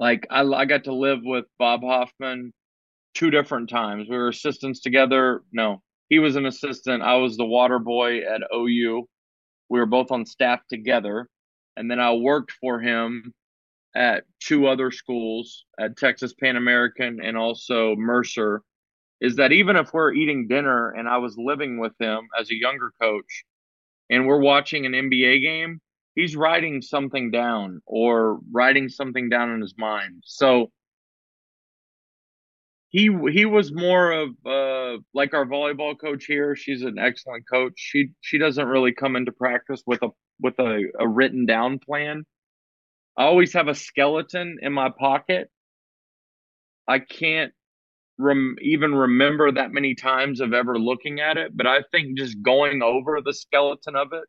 like 0.00 0.26
I, 0.30 0.42
I 0.42 0.64
got 0.64 0.84
to 0.84 0.94
live 0.94 1.20
with 1.22 1.44
Bob 1.58 1.82
Hoffman 1.82 2.52
two 3.14 3.30
different 3.30 3.68
times. 3.68 4.08
We 4.08 4.16
were 4.16 4.28
assistants 4.28 4.80
together. 4.80 5.42
No, 5.52 5.82
he 6.08 6.18
was 6.18 6.36
an 6.36 6.46
assistant. 6.46 7.02
I 7.02 7.16
was 7.16 7.36
the 7.36 7.44
water 7.44 7.78
boy 7.78 8.18
at 8.18 8.42
OU. 8.54 9.06
We 9.68 9.78
were 9.78 9.86
both 9.86 10.10
on 10.10 10.26
staff 10.26 10.60
together. 10.68 11.28
And 11.76 11.90
then 11.90 12.00
I 12.00 12.12
worked 12.14 12.52
for 12.60 12.80
him 12.80 13.32
at 13.94 14.24
two 14.40 14.66
other 14.66 14.90
schools 14.90 15.64
at 15.78 15.96
Texas 15.96 16.34
Pan 16.34 16.56
American 16.56 17.20
and 17.22 17.36
also 17.36 17.94
Mercer. 17.96 18.62
Is 19.22 19.36
that 19.36 19.52
even 19.52 19.76
if 19.76 19.92
we're 19.92 20.12
eating 20.12 20.48
dinner 20.48 20.90
and 20.90 21.08
I 21.08 21.18
was 21.18 21.36
living 21.38 21.78
with 21.78 21.92
him 22.00 22.26
as 22.38 22.50
a 22.50 22.56
younger 22.56 22.92
coach 23.00 23.44
and 24.10 24.26
we're 24.26 24.40
watching 24.40 24.84
an 24.84 24.92
NBA 24.92 25.42
game, 25.42 25.80
he's 26.16 26.34
writing 26.34 26.82
something 26.82 27.30
down 27.30 27.80
or 27.86 28.40
writing 28.50 28.88
something 28.88 29.28
down 29.28 29.52
in 29.52 29.60
his 29.60 29.74
mind. 29.78 30.24
So 30.26 30.72
he 32.88 33.10
he 33.30 33.46
was 33.46 33.72
more 33.72 34.10
of 34.10 34.30
uh, 34.44 35.00
like 35.14 35.34
our 35.34 35.46
volleyball 35.46 35.98
coach 35.98 36.24
here. 36.24 36.56
She's 36.56 36.82
an 36.82 36.98
excellent 36.98 37.44
coach. 37.48 37.74
She 37.76 38.08
she 38.22 38.38
doesn't 38.38 38.66
really 38.66 38.92
come 38.92 39.14
into 39.14 39.30
practice 39.30 39.84
with 39.86 40.02
a 40.02 40.08
with 40.40 40.58
a, 40.58 40.82
a 40.98 41.08
written 41.08 41.46
down 41.46 41.78
plan. 41.78 42.24
I 43.16 43.22
always 43.22 43.52
have 43.52 43.68
a 43.68 43.74
skeleton 43.76 44.58
in 44.62 44.72
my 44.72 44.90
pocket. 44.90 45.48
I 46.88 46.98
can't 46.98 47.52
rem- 48.18 48.56
even 48.60 48.94
remember 48.94 49.52
that 49.52 49.72
many 49.72 49.94
times 49.94 50.40
of 50.40 50.52
ever 50.52 50.78
looking 50.78 51.20
at 51.20 51.36
it, 51.36 51.56
but 51.56 51.66
I 51.66 51.82
think 51.90 52.16
just 52.16 52.42
going 52.42 52.82
over 52.82 53.20
the 53.20 53.34
skeleton 53.34 53.96
of 53.96 54.12
it. 54.12 54.24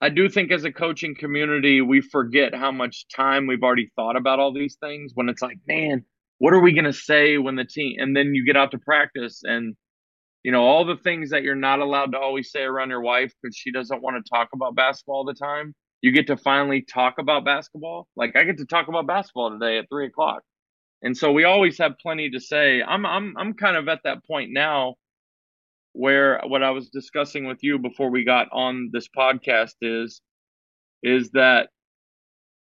I 0.00 0.10
do 0.10 0.28
think 0.28 0.52
as 0.52 0.64
a 0.64 0.72
coaching 0.72 1.16
community, 1.16 1.80
we 1.80 2.00
forget 2.00 2.54
how 2.54 2.70
much 2.70 3.06
time 3.14 3.46
we've 3.46 3.62
already 3.62 3.90
thought 3.96 4.16
about 4.16 4.38
all 4.38 4.52
these 4.52 4.76
things 4.76 5.12
when 5.14 5.28
it's 5.28 5.42
like, 5.42 5.58
man, 5.66 6.04
what 6.38 6.54
are 6.54 6.60
we 6.60 6.72
going 6.72 6.84
to 6.84 6.92
say 6.92 7.36
when 7.38 7.56
the 7.56 7.64
team 7.64 7.96
and 7.98 8.16
then 8.16 8.34
you 8.34 8.44
get 8.44 8.56
out 8.56 8.70
to 8.70 8.78
practice 8.78 9.42
and 9.44 9.76
you 10.44 10.52
know 10.52 10.64
all 10.64 10.84
the 10.84 10.96
things 10.96 11.30
that 11.30 11.42
you're 11.42 11.54
not 11.54 11.80
allowed 11.80 12.12
to 12.12 12.18
always 12.18 12.50
say 12.50 12.62
around 12.62 12.90
your 12.90 13.00
wife 13.00 13.32
because 13.42 13.56
she 13.56 13.70
doesn't 13.70 14.02
want 14.02 14.24
to 14.24 14.30
talk 14.30 14.48
about 14.54 14.74
basketball 14.74 15.16
all 15.16 15.24
the 15.24 15.34
time 15.34 15.74
you 16.00 16.12
get 16.12 16.28
to 16.28 16.36
finally 16.36 16.82
talk 16.82 17.14
about 17.18 17.44
basketball 17.44 18.06
like 18.16 18.36
i 18.36 18.44
get 18.44 18.58
to 18.58 18.64
talk 18.64 18.88
about 18.88 19.06
basketball 19.06 19.50
today 19.50 19.78
at 19.78 19.86
three 19.90 20.06
o'clock 20.06 20.42
and 21.02 21.16
so 21.16 21.32
we 21.32 21.44
always 21.44 21.78
have 21.78 21.98
plenty 22.00 22.30
to 22.30 22.40
say 22.40 22.82
i'm 22.82 23.06
i'm 23.06 23.34
i'm 23.36 23.54
kind 23.54 23.76
of 23.76 23.88
at 23.88 24.00
that 24.04 24.24
point 24.26 24.50
now 24.52 24.94
where 25.92 26.40
what 26.46 26.62
i 26.62 26.70
was 26.70 26.88
discussing 26.90 27.46
with 27.46 27.58
you 27.62 27.78
before 27.78 28.10
we 28.10 28.24
got 28.24 28.48
on 28.52 28.90
this 28.92 29.08
podcast 29.16 29.74
is 29.82 30.20
is 31.02 31.30
that 31.30 31.68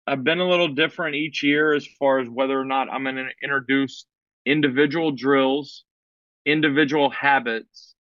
I've 0.06 0.24
been 0.24 0.40
a 0.40 0.48
little 0.48 0.68
different 0.68 1.16
each 1.16 1.42
year 1.42 1.72
as 1.72 1.86
far 1.98 2.18
as 2.18 2.28
whether 2.28 2.58
or 2.58 2.64
not 2.64 2.90
I'm 2.90 3.04
going 3.04 3.16
to 3.16 3.28
introduce 3.42 4.04
individual 4.44 5.12
drills, 5.12 5.84
individual 6.44 7.08
habits, 7.08 7.94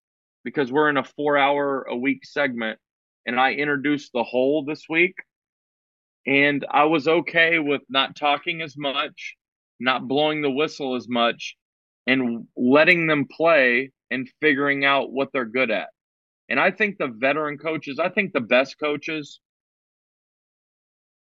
because 0.44 0.72
we're 0.72 0.90
in 0.90 0.98
a 0.98 1.04
four 1.04 1.38
hour 1.38 1.84
a 1.84 1.96
week 1.96 2.26
segment. 2.26 2.78
And 3.26 3.40
I 3.40 3.54
introduced 3.54 4.12
the 4.14 4.24
whole 4.24 4.66
this 4.66 4.84
week. 4.90 5.16
And 6.28 6.66
I 6.70 6.86
was 6.86 7.08
okay 7.08 7.60
with 7.60 7.82
not 7.90 8.18
talking 8.18 8.62
as 8.62 8.76
much, 8.78 9.36
not 9.84 10.08
blowing 10.08 10.42
the 10.42 10.52
whistle 10.52 10.96
as 10.96 11.08
much, 11.08 11.56
and 12.08 12.48
letting 12.58 13.08
them 13.08 13.28
play 13.30 13.92
and 14.12 14.30
figuring 14.42 14.86
out 14.86 15.12
what 15.12 15.30
they're 15.34 15.46
good 15.46 15.72
at. 15.72 15.90
And 16.50 16.60
I 16.60 16.72
think 16.72 16.98
the 16.98 17.08
veteran 17.08 17.58
coaches, 17.58 18.00
I 18.00 18.10
think 18.10 18.34
the 18.34 18.42
best 18.42 18.80
coaches 18.80 19.40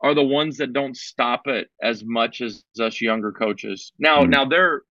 are 0.02 0.14
the 0.14 0.24
ones 0.24 0.58
that 0.58 0.74
don't 0.74 0.96
stop 0.96 1.48
it 1.48 1.70
as 1.82 2.04
much 2.06 2.42
as 2.42 2.64
us 2.80 3.02
younger 3.02 3.32
coaches. 3.32 3.92
Now, 3.98 4.22
mm-hmm. 4.22 4.30
now 4.30 4.46
they're 4.46 4.82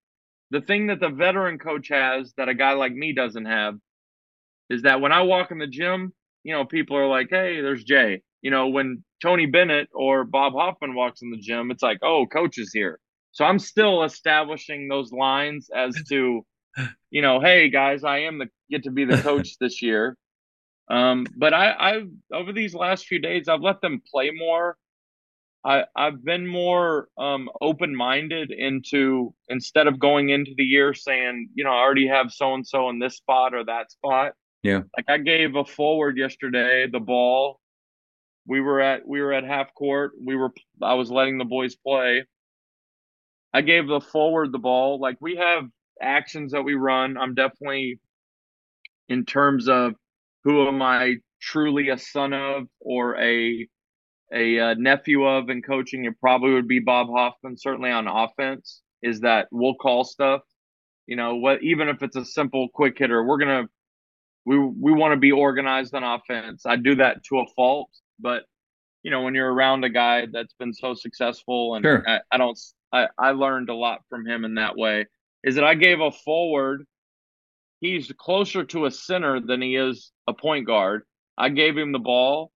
the 0.50 0.60
thing 0.60 0.88
that 0.88 1.00
the 1.00 1.08
veteran 1.08 1.58
coach 1.58 1.88
has 1.88 2.32
that 2.36 2.48
a 2.48 2.54
guy 2.54 2.72
like 2.72 2.92
me 2.92 3.12
doesn't 3.12 3.46
have 3.46 3.74
is 4.70 4.82
that 4.82 5.00
when 5.00 5.12
I 5.12 5.22
walk 5.22 5.50
in 5.50 5.58
the 5.58 5.66
gym, 5.66 6.12
you 6.44 6.52
know, 6.52 6.64
people 6.64 6.96
are 6.96 7.08
like, 7.08 7.28
"Hey, 7.30 7.60
there's 7.60 7.84
Jay." 7.84 8.22
You 8.42 8.50
know, 8.50 8.68
when 8.68 9.04
Tony 9.22 9.46
Bennett 9.46 9.88
or 9.92 10.24
Bob 10.24 10.52
Hoffman 10.52 10.94
walks 10.94 11.22
in 11.22 11.30
the 11.30 11.38
gym, 11.38 11.70
it's 11.70 11.82
like, 11.82 11.98
"Oh, 12.02 12.26
coach 12.26 12.58
is 12.58 12.72
here." 12.72 13.00
So 13.36 13.44
I'm 13.44 13.58
still 13.58 14.02
establishing 14.02 14.88
those 14.88 15.12
lines 15.12 15.68
as 15.74 15.94
to, 16.08 16.44
you 17.10 17.22
know, 17.22 17.38
hey 17.38 17.68
guys, 17.68 18.02
I 18.02 18.20
am 18.20 18.38
the 18.38 18.48
get 18.70 18.84
to 18.84 18.90
be 18.90 19.04
the 19.04 19.18
coach 19.18 19.56
this 19.60 19.82
year. 19.82 20.16
Um, 20.88 21.26
but 21.36 21.52
I, 21.52 21.74
I've 21.78 22.08
over 22.32 22.54
these 22.54 22.74
last 22.74 23.06
few 23.06 23.18
days, 23.18 23.46
I've 23.46 23.60
let 23.60 23.82
them 23.82 24.00
play 24.10 24.30
more. 24.30 24.78
I, 25.62 25.84
I've 25.94 26.24
been 26.24 26.46
more 26.46 27.08
um, 27.18 27.50
open 27.60 27.94
minded 27.94 28.52
into 28.52 29.34
instead 29.48 29.86
of 29.86 29.98
going 29.98 30.30
into 30.30 30.52
the 30.56 30.64
year 30.64 30.94
saying, 30.94 31.50
you 31.54 31.64
know, 31.64 31.72
I 31.72 31.80
already 31.80 32.06
have 32.06 32.30
so 32.32 32.54
and 32.54 32.66
so 32.66 32.88
in 32.88 33.00
this 33.00 33.16
spot 33.16 33.52
or 33.52 33.64
that 33.64 33.90
spot. 33.90 34.32
Yeah. 34.62 34.82
Like 34.96 35.10
I 35.10 35.18
gave 35.18 35.56
a 35.56 35.64
forward 35.64 36.16
yesterday 36.16 36.86
the 36.90 37.00
ball. 37.00 37.60
We 38.46 38.62
were 38.62 38.80
at 38.80 39.06
we 39.06 39.20
were 39.20 39.34
at 39.34 39.44
half 39.44 39.74
court. 39.74 40.12
We 40.24 40.36
were 40.36 40.54
I 40.80 40.94
was 40.94 41.10
letting 41.10 41.36
the 41.36 41.44
boys 41.44 41.74
play. 41.74 42.24
I 43.56 43.62
gave 43.62 43.88
the 43.88 44.02
forward 44.02 44.52
the 44.52 44.58
ball. 44.58 45.00
Like 45.00 45.16
we 45.18 45.36
have 45.36 45.64
actions 45.98 46.52
that 46.52 46.60
we 46.60 46.74
run. 46.74 47.16
I'm 47.16 47.34
definitely 47.34 47.98
in 49.08 49.24
terms 49.24 49.66
of 49.66 49.94
who 50.44 50.68
am 50.68 50.82
I 50.82 51.16
truly 51.40 51.88
a 51.88 51.96
son 51.96 52.34
of 52.34 52.68
or 52.80 53.18
a 53.18 53.66
a 54.30 54.58
uh, 54.58 54.74
nephew 54.74 55.24
of 55.24 55.48
in 55.48 55.62
coaching, 55.62 56.04
it 56.04 56.20
probably 56.20 56.52
would 56.52 56.68
be 56.68 56.80
Bob 56.80 57.06
Hoffman. 57.08 57.56
Certainly 57.56 57.92
on 57.92 58.06
offense, 58.08 58.82
is 59.00 59.20
that 59.20 59.48
we'll 59.50 59.76
call 59.76 60.04
stuff. 60.04 60.42
You 61.06 61.16
know 61.16 61.36
what? 61.36 61.62
Even 61.62 61.88
if 61.88 62.02
it's 62.02 62.16
a 62.16 62.26
simple 62.26 62.68
quick 62.74 62.98
hitter, 62.98 63.24
we're 63.24 63.38
gonna 63.38 63.68
we 64.44 64.58
we 64.58 64.92
want 64.92 65.12
to 65.12 65.18
be 65.18 65.32
organized 65.32 65.94
on 65.94 66.04
offense. 66.04 66.66
I 66.66 66.76
do 66.76 66.96
that 66.96 67.24
to 67.30 67.38
a 67.38 67.46
fault, 67.56 67.88
but 68.20 68.42
you 69.02 69.10
know 69.10 69.22
when 69.22 69.34
you're 69.34 69.50
around 69.50 69.84
a 69.84 69.88
guy 69.88 70.26
that's 70.30 70.52
been 70.58 70.74
so 70.74 70.92
successful, 70.92 71.74
and 71.74 71.84
sure. 71.86 72.04
I, 72.06 72.18
I 72.30 72.36
don't 72.36 72.58
I, 72.92 73.08
I 73.18 73.32
learned 73.32 73.68
a 73.68 73.74
lot 73.74 74.00
from 74.08 74.26
him 74.26 74.44
in 74.44 74.54
that 74.54 74.76
way. 74.76 75.06
Is 75.44 75.56
that 75.56 75.64
I 75.64 75.74
gave 75.74 76.00
a 76.00 76.10
forward. 76.10 76.84
He's 77.80 78.10
closer 78.18 78.64
to 78.64 78.86
a 78.86 78.90
center 78.90 79.40
than 79.40 79.60
he 79.62 79.76
is 79.76 80.12
a 80.26 80.32
point 80.32 80.66
guard. 80.66 81.02
I 81.36 81.50
gave 81.50 81.76
him 81.76 81.92
the 81.92 81.98
ball 81.98 82.50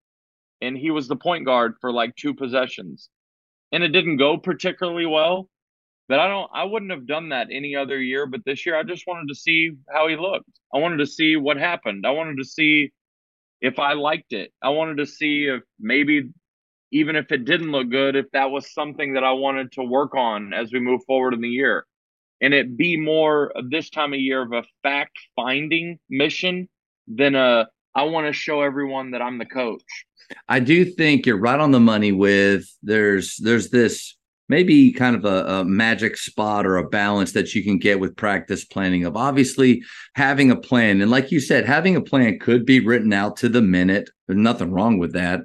and 0.60 0.76
he 0.76 0.90
was 0.90 1.08
the 1.08 1.16
point 1.16 1.44
guard 1.44 1.74
for 1.80 1.92
like 1.92 2.16
two 2.16 2.34
possessions. 2.34 3.08
And 3.72 3.82
it 3.82 3.88
didn't 3.88 4.16
go 4.16 4.38
particularly 4.38 5.06
well. 5.06 5.48
But 6.08 6.18
I 6.18 6.26
don't 6.26 6.50
I 6.52 6.64
wouldn't 6.64 6.90
have 6.90 7.06
done 7.06 7.28
that 7.28 7.48
any 7.52 7.76
other 7.76 8.00
year, 8.00 8.26
but 8.26 8.44
this 8.44 8.66
year 8.66 8.76
I 8.76 8.82
just 8.82 9.06
wanted 9.06 9.28
to 9.28 9.34
see 9.34 9.70
how 9.88 10.08
he 10.08 10.16
looked. 10.16 10.50
I 10.74 10.78
wanted 10.78 10.96
to 10.98 11.06
see 11.06 11.36
what 11.36 11.56
happened. 11.56 12.04
I 12.04 12.10
wanted 12.10 12.38
to 12.38 12.44
see 12.44 12.90
if 13.60 13.78
I 13.78 13.92
liked 13.92 14.32
it. 14.32 14.52
I 14.60 14.70
wanted 14.70 14.96
to 14.96 15.06
see 15.06 15.44
if 15.44 15.62
maybe 15.78 16.30
even 16.92 17.16
if 17.16 17.30
it 17.30 17.44
didn't 17.44 17.70
look 17.70 17.90
good, 17.90 18.16
if 18.16 18.30
that 18.32 18.50
was 18.50 18.72
something 18.72 19.14
that 19.14 19.24
I 19.24 19.32
wanted 19.32 19.72
to 19.72 19.82
work 19.82 20.14
on 20.14 20.52
as 20.52 20.72
we 20.72 20.80
move 20.80 21.02
forward 21.06 21.34
in 21.34 21.40
the 21.40 21.48
year. 21.48 21.86
And 22.40 22.54
it 22.54 22.76
be 22.76 22.96
more 22.96 23.52
this 23.68 23.90
time 23.90 24.12
of 24.12 24.20
year 24.20 24.42
of 24.42 24.52
a 24.52 24.64
fact 24.82 25.18
finding 25.36 25.98
mission 26.08 26.68
than 27.06 27.34
a 27.34 27.68
I 27.94 28.04
want 28.04 28.26
to 28.28 28.32
show 28.32 28.62
everyone 28.62 29.10
that 29.10 29.22
I'm 29.22 29.38
the 29.38 29.46
coach. 29.46 29.82
I 30.48 30.60
do 30.60 30.84
think 30.84 31.26
you're 31.26 31.40
right 31.40 31.58
on 31.58 31.72
the 31.72 31.80
money 31.80 32.12
with 32.12 32.64
there's 32.82 33.36
there's 33.38 33.70
this 33.70 34.16
maybe 34.48 34.92
kind 34.92 35.14
of 35.14 35.24
a, 35.24 35.60
a, 35.60 35.64
magic 35.64 36.16
spot 36.16 36.66
or 36.66 36.76
a 36.76 36.88
balance 36.88 37.32
that 37.32 37.54
you 37.54 37.62
can 37.62 37.78
get 37.78 38.00
with 38.00 38.16
practice 38.16 38.64
planning 38.64 39.04
of 39.04 39.16
obviously 39.16 39.82
having 40.14 40.50
a 40.50 40.56
plan 40.56 41.00
and 41.00 41.10
like 41.10 41.30
you 41.30 41.40
said 41.40 41.64
having 41.64 41.94
a 41.94 42.00
plan 42.00 42.38
could 42.38 42.66
be 42.66 42.80
written 42.80 43.12
out 43.12 43.36
to 43.36 43.48
the 43.48 43.62
minute 43.62 44.10
there's 44.26 44.38
nothing 44.38 44.72
wrong 44.72 44.98
with 44.98 45.12
that 45.12 45.40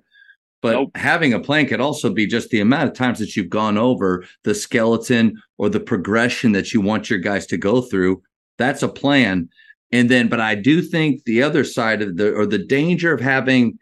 but 0.62 0.74
nope. 0.74 0.92
having 0.96 1.34
a 1.34 1.40
plan 1.40 1.68
could 1.68 1.82
also 1.82 2.12
be 2.12 2.26
just 2.26 2.50
the 2.50 2.60
amount 2.60 2.88
of 2.88 2.96
times 2.96 3.20
that 3.20 3.36
you've 3.36 3.50
gone 3.50 3.78
over 3.78 4.26
the 4.44 4.56
skeleton 4.56 5.42
or 5.58 5.70
the 5.70 5.80
progression 5.80 6.52
that 6.52 6.74
you 6.74 6.82
want 6.82 7.10
your 7.10 7.20
guys 7.20 7.46
to 7.46 7.58
go 7.58 7.82
through 7.82 8.22
that's 8.58 8.84
a 8.84 8.88
plan 8.88 9.50
and 9.92 10.10
then 10.10 10.28
but 10.28 10.40
i 10.40 10.56
do 10.56 10.82
think 10.82 11.24
the 11.24 11.42
other 11.42 11.64
side 11.64 12.02
of 12.02 12.18
the 12.18 12.34
or 12.34 12.46
the 12.46 12.58
danger 12.58 13.14
of 13.14 13.22
having 13.22 13.78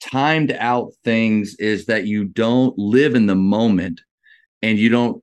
timed 0.00 0.52
out 0.52 0.92
things 1.04 1.54
is 1.58 1.86
that 1.86 2.06
you 2.06 2.24
don't 2.24 2.76
live 2.78 3.14
in 3.14 3.26
the 3.26 3.34
moment 3.34 4.00
and 4.62 4.78
you 4.78 4.88
don't 4.88 5.22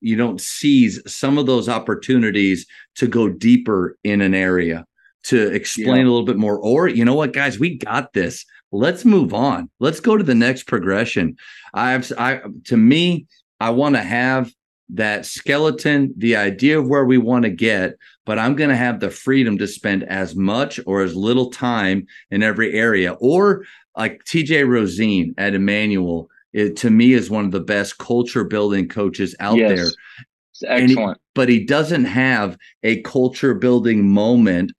you 0.00 0.16
don't 0.16 0.40
seize 0.40 1.00
some 1.06 1.38
of 1.38 1.46
those 1.46 1.68
opportunities 1.68 2.66
to 2.96 3.06
go 3.06 3.28
deeper 3.28 3.96
in 4.04 4.20
an 4.20 4.34
area 4.34 4.84
to 5.22 5.48
explain 5.52 5.96
yeah. 5.96 6.04
a 6.04 6.10
little 6.10 6.24
bit 6.24 6.36
more 6.36 6.58
or 6.58 6.88
you 6.88 7.04
know 7.04 7.14
what 7.14 7.32
guys 7.32 7.58
we 7.58 7.78
got 7.78 8.12
this 8.12 8.44
let's 8.72 9.04
move 9.04 9.34
on 9.34 9.68
let's 9.80 10.00
go 10.00 10.16
to 10.16 10.24
the 10.24 10.34
next 10.34 10.64
progression 10.64 11.36
i've 11.74 12.10
i 12.18 12.40
to 12.64 12.76
me 12.76 13.26
i 13.60 13.70
want 13.70 13.94
to 13.94 14.02
have 14.02 14.52
that 14.92 15.24
skeleton 15.24 16.12
the 16.16 16.34
idea 16.34 16.78
of 16.78 16.88
where 16.88 17.04
we 17.04 17.18
want 17.18 17.44
to 17.44 17.50
get 17.50 17.94
but 18.26 18.38
i'm 18.38 18.56
going 18.56 18.70
to 18.70 18.76
have 18.76 19.00
the 19.00 19.10
freedom 19.10 19.56
to 19.56 19.66
spend 19.66 20.02
as 20.04 20.34
much 20.34 20.80
or 20.86 21.02
as 21.02 21.14
little 21.14 21.50
time 21.50 22.06
in 22.30 22.42
every 22.42 22.74
area 22.74 23.12
or 23.20 23.64
like 23.96 24.24
TJ 24.24 24.66
Rosene 24.66 25.34
at 25.38 25.54
Emmanuel, 25.54 26.30
it, 26.52 26.76
to 26.76 26.90
me 26.90 27.12
is 27.12 27.30
one 27.30 27.44
of 27.44 27.50
the 27.50 27.60
best 27.60 27.98
culture 27.98 28.44
building 28.44 28.88
coaches 28.88 29.34
out 29.40 29.56
yes. 29.56 29.76
there. 29.76 29.86
It's 29.86 30.62
excellent. 30.66 31.18
He, 31.18 31.22
but 31.34 31.48
he 31.48 31.64
doesn't 31.64 32.04
have 32.04 32.56
a 32.82 33.02
culture 33.02 33.54
building 33.54 34.08
moment 34.08 34.72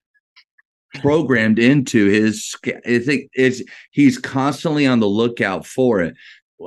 programmed 0.95 1.59
into 1.59 2.07
his 2.07 2.55
I 2.65 2.99
think 2.99 3.29
is 3.33 3.63
he's 3.91 4.17
constantly 4.17 4.85
on 4.85 4.99
the 4.99 5.07
lookout 5.07 5.65
for 5.65 6.01
it. 6.01 6.15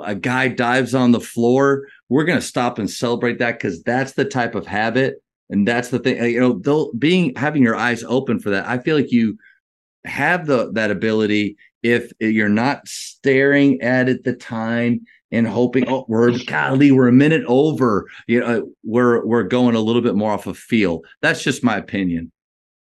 A 0.04 0.14
guy 0.14 0.49
dives 0.49 0.95
on 0.95 1.12
the 1.12 1.21
floor, 1.21 1.87
we're 2.09 2.25
going 2.25 2.40
to 2.40 2.47
stop 2.47 2.78
and 2.78 2.90
celebrate 2.90 3.38
that 3.38 3.61
cuz 3.61 3.83
that's 3.83 4.12
the 4.12 4.25
type 4.25 4.54
of 4.54 4.66
habit 4.66 5.23
and 5.50 5.69
that's 5.69 5.88
the 5.88 5.99
thing 5.99 6.23
you 6.25 6.40
know 6.40 6.93
being 6.99 7.33
having 7.37 7.62
your 7.62 7.76
eyes 7.76 8.02
open 8.04 8.38
for 8.40 8.50
that. 8.50 8.66
I 8.66 8.78
feel 8.78 8.97
like 8.97 9.12
you 9.12 9.38
have 10.04 10.47
the 10.47 10.71
that 10.73 10.90
ability 10.90 11.57
if 11.83 12.12
you're 12.19 12.49
not 12.49 12.87
staring 12.88 13.81
at 13.81 14.09
it 14.09 14.25
the 14.25 14.35
time 14.35 15.00
and 15.31 15.47
hoping 15.47 15.88
oh 15.88 16.04
we're 16.09 16.38
golly 16.47 16.93
we're 16.93 17.09
a 17.09 17.12
minute 17.12 17.45
over 17.47 18.07
you 18.26 18.40
know 18.40 18.71
we're 18.83 19.25
we're 19.26 19.43
going 19.43 19.75
a 19.75 19.81
little 19.81 20.02
bit 20.02 20.14
more 20.14 20.33
off 20.33 20.47
of 20.47 20.59
feel 20.59 21.00
that's 21.23 21.43
just 21.43 21.64
my 21.64 21.76
opinion 21.76 22.31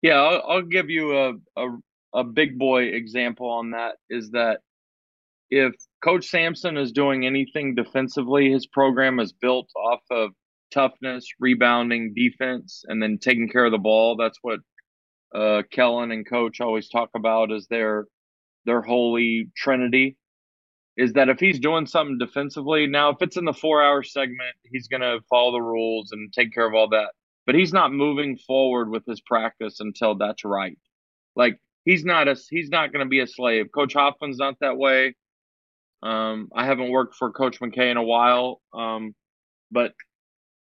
yeah 0.03 0.21
i'll, 0.21 0.43
I'll 0.49 0.63
give 0.63 0.91
you 0.91 1.17
a, 1.17 1.33
a 1.57 1.67
a 2.15 2.25
big 2.25 2.59
boy 2.59 2.85
example 2.85 3.49
on 3.51 3.71
that 3.71 3.97
is 4.11 4.31
that 4.31 4.61
if 5.51 5.73
coach 6.03 6.27
sampson 6.27 6.77
is 6.77 6.93
doing 6.93 7.25
anything 7.27 7.75
defensively 7.75 8.51
his 8.51 8.67
program 8.67 9.19
is 9.21 9.33
built 9.33 9.69
off 9.77 10.01
of 10.11 10.31
toughness 10.73 11.27
rebounding 11.39 12.13
defense 12.15 12.83
and 12.89 13.03
then 13.03 13.19
taking 13.19 13.49
care 13.49 13.65
of 13.65 13.73
the 13.73 13.79
ball 13.79 14.17
that's 14.17 14.39
what 14.43 14.59
uh, 15.35 15.63
kellen 15.71 16.11
and 16.11 16.29
coach 16.29 16.61
always 16.61 16.89
talk 16.89 17.09
about 17.15 17.51
as 17.51 17.67
their 17.69 18.05
their 18.65 18.81
holy 18.83 19.49
trinity 19.57 20.17
is 20.97 21.13
that 21.13 21.29
if 21.29 21.39
he's 21.39 21.59
doing 21.59 21.85
something 21.85 22.17
defensively, 22.19 22.87
now 22.87 23.09
if 23.09 23.17
it's 23.21 23.37
in 23.37 23.45
the 23.45 23.53
four 23.53 23.83
hour 23.83 24.03
segment, 24.03 24.55
he's 24.63 24.87
going 24.87 25.01
to 25.01 25.19
follow 25.29 25.53
the 25.53 25.61
rules 25.61 26.11
and 26.11 26.31
take 26.33 26.53
care 26.53 26.67
of 26.67 26.73
all 26.75 26.89
that. 26.89 27.11
But 27.45 27.55
he's 27.55 27.73
not 27.73 27.91
moving 27.91 28.37
forward 28.37 28.89
with 28.89 29.05
his 29.05 29.21
practice 29.21 29.79
until 29.79 30.15
that's 30.15 30.45
right. 30.45 30.77
Like 31.35 31.59
he's 31.85 32.05
not 32.05 32.27
a 32.27 32.35
he's 32.49 32.69
not 32.69 32.93
going 32.93 33.05
to 33.05 33.09
be 33.09 33.19
a 33.19 33.27
slave. 33.27 33.67
Coach 33.73 33.93
Hoffman's 33.93 34.37
not 34.37 34.59
that 34.61 34.77
way. 34.77 35.15
Um, 36.01 36.49
I 36.53 36.65
haven't 36.65 36.89
worked 36.89 37.15
for 37.15 37.31
Coach 37.31 37.59
McKay 37.59 37.89
in 37.89 37.97
a 37.97 38.03
while, 38.03 38.61
um, 38.73 39.15
but 39.71 39.93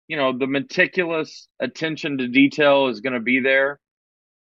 you 0.08 0.16
know 0.16 0.36
the 0.36 0.46
meticulous 0.46 1.48
attention 1.60 2.18
to 2.18 2.28
detail 2.28 2.88
is 2.88 3.00
going 3.00 3.14
to 3.14 3.20
be 3.20 3.40
there, 3.40 3.80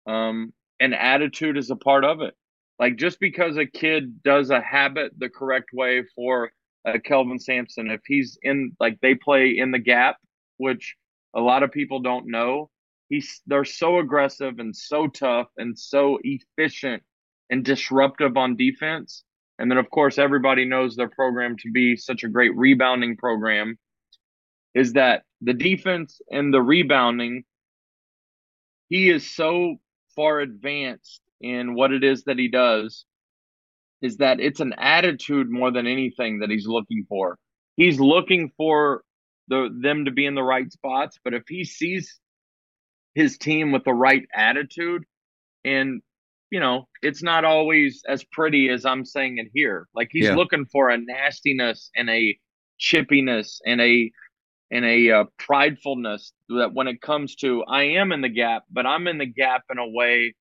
um, 0.07 0.53
and 0.81 0.95
attitude 0.95 1.57
is 1.57 1.71
a 1.71 1.77
part 1.77 2.05
of 2.05 2.21
it. 2.23 2.35
Like 2.79 2.97
just 2.97 3.21
because 3.21 3.59
a 3.59 3.67
kid 3.67 4.23
does 4.23 4.51
a 4.51 4.61
habit 4.61 5.13
the 5.19 5.29
correct 5.29 5.69
way 5.75 6.03
for 6.15 6.51
uh, 6.87 6.97
Kelvin 7.05 7.39
Sampson, 7.39 7.91
if 7.91 8.01
he's 8.07 8.39
in 8.43 8.73
like 8.81 8.99
they 9.03 9.15
play 9.15 9.55
in 9.59 9.71
the 9.71 9.79
gap, 9.79 10.17
which 10.57 10.97
a 11.35 11.41
lot 11.41 11.63
of 11.63 11.71
people 11.71 12.01
don't 12.01 12.27
know, 12.27 12.71
he's 13.09 13.41
they're 13.47 13.65
so 13.65 13.99
aggressive 13.99 14.59
and 14.59 14.75
so 14.75 15.07
tough 15.07 15.49
and 15.57 15.79
so 15.79 16.19
efficient 16.23 17.03
and 17.51 17.65
disruptive 17.65 18.37
on 18.37 18.57
defense. 18.57 19.25
And 19.59 19.71
then 19.71 19.79
of 19.79 19.91
course 19.91 20.19
everybody 20.19 20.65
knows 20.65 20.97
their 20.97 21.11
program 21.11 21.57
to 21.59 21.71
be 21.71 21.97
such 21.97 22.25
a 22.25 22.29
great 22.29 22.57
rebounding 22.57 23.17
program. 23.17 23.79
Is 24.75 24.95
that 24.95 25.25
the 25.41 25.55
defense 25.55 26.21
and 26.31 26.55
the 26.55 26.63
rebounding? 26.63 27.45
He 28.89 29.11
is 29.11 29.31
so 29.31 29.77
far 30.17 30.41
advanced 30.41 31.21
in 31.41 31.75
what 31.75 31.93
it 31.93 32.05
is 32.05 32.25
that 32.25 32.39
he 32.39 32.49
does 32.49 33.05
is 34.03 34.17
that 34.19 34.41
it's 34.41 34.61
an 34.61 34.75
attitude 34.79 35.51
more 35.51 35.71
than 35.71 35.87
anything 35.87 36.41
that 36.41 36.51
he's 36.51 36.67
looking 36.67 37.05
for. 37.09 37.39
He's 37.77 38.01
looking 38.01 38.51
for 38.57 39.03
the 39.51 39.69
them 39.83 40.07
to 40.07 40.11
be 40.11 40.25
in 40.25 40.35
the 40.35 40.43
right 40.43 40.73
spots, 40.73 41.19
but 41.23 41.35
if 41.35 41.43
he 41.49 41.65
sees 41.65 42.19
his 43.15 43.37
team 43.37 43.73
with 43.73 43.85
the 43.85 43.93
right 43.93 44.25
attitude 44.35 45.05
and 45.65 46.01
you 46.51 46.59
know, 46.59 46.89
it's 47.01 47.23
not 47.23 47.45
always 47.45 48.03
as 48.09 48.25
pretty 48.25 48.71
as 48.71 48.85
I'm 48.85 49.05
saying 49.05 49.39
it 49.39 49.49
here. 49.55 49.87
Like 49.95 50.09
he's 50.11 50.25
yeah. 50.25 50.35
looking 50.35 50.67
for 50.67 50.91
a 50.91 50.99
nastiness 50.99 51.91
and 51.95 52.11
a 52.11 52.37
chippiness 52.81 53.61
and 53.65 53.81
a 53.81 54.11
and 54.73 54.85
a 54.85 55.11
uh, 55.11 55.25
pridefulness 55.39 56.33
that 56.49 56.73
when 56.73 56.89
it 56.89 57.01
comes 57.01 57.37
to 57.37 57.63
I 57.65 57.83
am 57.83 58.13
in 58.13 58.21
the 58.21 58.29
gap, 58.29 58.65
but 58.71 58.87
I'm 58.87 59.07
in 59.07 59.19
the 59.19 59.27
gap 59.27 59.63
in 59.71 59.79
a 59.79 59.89
way 59.89 60.35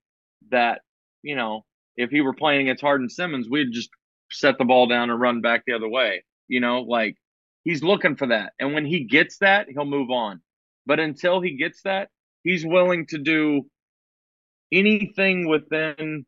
that 0.52 0.82
you 1.22 1.36
know, 1.36 1.66
if 1.96 2.10
he 2.10 2.22
were 2.22 2.34
playing 2.34 2.62
against 2.62 2.82
Hardin-Simmons, 2.82 3.48
we'd 3.50 3.74
just 3.74 3.90
set 4.32 4.58
the 4.58 4.66
ball 4.66 4.88
down 4.88 5.10
and 5.10 5.20
run 5.20 5.42
back 5.42 5.64
the 5.66 5.74
other 5.74 5.90
way. 5.90 6.24
You 6.48 6.60
know, 6.60 6.82
like 6.82 7.18
he's 7.64 7.84
looking 7.84 8.16
for 8.16 8.28
that. 8.28 8.54
And 8.60 8.74
when 8.74 8.86
he 8.86 9.04
gets 9.04 9.38
that, 9.40 9.68
he'll 9.70 9.86
move 9.86 10.10
on. 10.10 10.42
But 10.86 11.00
until 11.00 11.42
he 11.42 11.58
gets 11.58 11.82
that, 11.84 12.10
he's 12.44 12.66
willing 12.66 13.06
to 13.08 13.18
do 13.18 13.66
anything 14.72 15.48
within 15.48 16.26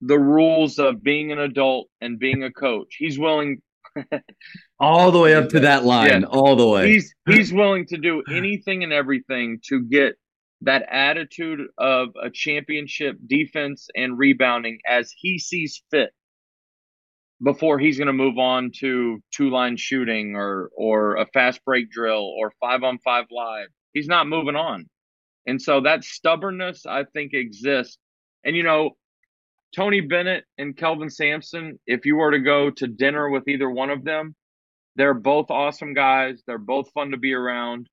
the 0.00 0.18
rules 0.18 0.78
of 0.78 1.02
being 1.02 1.32
an 1.32 1.38
adult 1.38 1.88
and 2.00 2.18
being 2.18 2.44
a 2.44 2.52
coach. 2.52 2.96
He's 2.98 3.18
willing 3.18 3.62
all 4.78 5.10
the 5.10 5.18
way 5.18 5.34
up 5.34 5.48
to 5.50 5.60
that 5.60 5.84
line, 5.84 6.22
yeah. 6.22 6.28
all 6.28 6.56
the 6.56 6.68
way. 6.68 6.92
He's 6.92 7.14
he's 7.26 7.52
willing 7.52 7.86
to 7.86 7.98
do 7.98 8.22
anything 8.30 8.84
and 8.84 8.92
everything 8.92 9.60
to 9.68 9.82
get 9.82 10.14
that 10.62 10.84
attitude 10.90 11.60
of 11.78 12.08
a 12.20 12.30
championship 12.30 13.16
defense 13.26 13.88
and 13.94 14.18
rebounding 14.18 14.78
as 14.88 15.12
he 15.16 15.38
sees 15.38 15.82
fit 15.90 16.10
before 17.42 17.78
he's 17.78 17.98
going 17.98 18.08
to 18.08 18.12
move 18.12 18.38
on 18.38 18.70
to 18.80 19.20
two 19.32 19.50
line 19.50 19.76
shooting 19.76 20.34
or 20.34 20.70
or 20.76 21.16
a 21.16 21.26
fast 21.26 21.64
break 21.64 21.90
drill 21.90 22.34
or 22.38 22.52
5 22.60 22.82
on 22.82 22.98
5 22.98 23.24
live 23.30 23.68
he's 23.92 24.08
not 24.08 24.26
moving 24.26 24.56
on 24.56 24.86
and 25.46 25.60
so 25.60 25.80
that 25.80 26.04
stubbornness 26.04 26.84
i 26.86 27.04
think 27.04 27.32
exists 27.34 27.98
and 28.44 28.56
you 28.56 28.62
know 28.62 28.90
tony 29.74 30.00
bennett 30.00 30.44
and 30.58 30.76
kelvin 30.76 31.10
sampson 31.10 31.78
if 31.86 32.04
you 32.04 32.16
were 32.16 32.32
to 32.32 32.40
go 32.40 32.70
to 32.70 32.86
dinner 32.86 33.30
with 33.30 33.46
either 33.48 33.70
one 33.70 33.90
of 33.90 34.04
them 34.04 34.34
they're 34.96 35.14
both 35.14 35.50
awesome 35.50 35.94
guys 35.94 36.42
they're 36.46 36.58
both 36.58 36.90
fun 36.92 37.12
to 37.12 37.16
be 37.16 37.32
around 37.32 37.88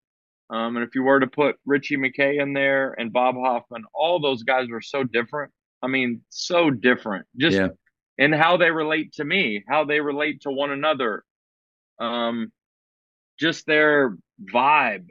um, 0.49 0.77
and 0.77 0.85
if 0.85 0.93
you 0.93 1.03
were 1.03 1.19
to 1.19 1.27
put 1.27 1.55
Ritchie 1.65 1.97
McKay 1.97 2.39
in 2.39 2.53
there 2.53 2.93
and 2.99 3.11
Bob 3.11 3.35
Hoffman, 3.35 3.83
all 3.93 4.19
those 4.19 4.43
guys 4.43 4.67
are 4.71 4.81
so 4.81 5.03
different. 5.03 5.51
I 5.81 5.87
mean, 5.87 6.21
so 6.29 6.69
different. 6.69 7.25
Just 7.37 7.57
yeah. 7.57 7.69
In 8.17 8.31
how 8.31 8.57
they 8.57 8.71
relate 8.71 9.13
to 9.13 9.25
me, 9.25 9.63
how 9.67 9.85
they 9.85 9.99
relate 9.99 10.41
to 10.41 10.51
one 10.51 10.71
another. 10.71 11.23
Um, 11.99 12.51
just 13.39 13.65
their 13.65 14.17
vibe. 14.53 15.07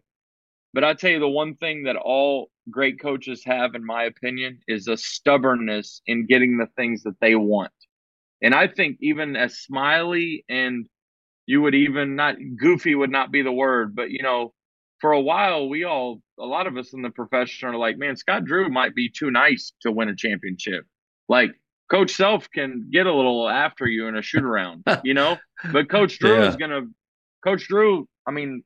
But 0.72 0.84
I 0.84 0.94
tell 0.94 1.10
you, 1.10 1.20
the 1.20 1.28
one 1.28 1.54
thing 1.56 1.84
that 1.84 1.96
all 1.96 2.50
great 2.70 3.00
coaches 3.00 3.42
have, 3.44 3.74
in 3.74 3.84
my 3.84 4.04
opinion, 4.04 4.60
is 4.66 4.88
a 4.88 4.96
stubbornness 4.96 6.02
in 6.06 6.26
getting 6.26 6.56
the 6.56 6.68
things 6.76 7.02
that 7.04 7.20
they 7.20 7.34
want. 7.34 7.72
And 8.42 8.54
I 8.54 8.68
think 8.68 8.98
even 9.00 9.36
as 9.36 9.58
smiley 9.60 10.44
and 10.48 10.86
you 11.46 11.62
would 11.62 11.74
even 11.74 12.16
not 12.16 12.36
goofy 12.58 12.94
would 12.94 13.10
not 13.10 13.30
be 13.30 13.42
the 13.42 13.52
word, 13.52 13.94
but 13.94 14.10
you 14.10 14.22
know, 14.22 14.52
for 15.00 15.12
a 15.12 15.20
while, 15.20 15.68
we 15.68 15.84
all, 15.84 16.22
a 16.38 16.46
lot 16.46 16.66
of 16.66 16.76
us 16.76 16.92
in 16.92 17.02
the 17.02 17.10
profession 17.10 17.68
are 17.68 17.76
like, 17.76 17.98
man, 17.98 18.16
Scott 18.16 18.44
Drew 18.44 18.70
might 18.70 18.94
be 18.94 19.10
too 19.10 19.30
nice 19.30 19.72
to 19.82 19.92
win 19.92 20.08
a 20.08 20.16
championship. 20.16 20.86
Like, 21.28 21.50
Coach 21.90 22.12
Self 22.12 22.50
can 22.50 22.88
get 22.90 23.06
a 23.06 23.14
little 23.14 23.48
after 23.48 23.86
you 23.86 24.06
in 24.06 24.16
a 24.16 24.22
shoot 24.22 24.44
around, 24.44 24.84
you 25.04 25.14
know? 25.14 25.38
But 25.72 25.88
Coach 25.90 26.18
Drew 26.18 26.40
yeah. 26.40 26.48
is 26.48 26.56
going 26.56 26.70
to, 26.70 26.88
Coach 27.44 27.68
Drew, 27.68 28.08
I 28.26 28.30
mean, 28.30 28.62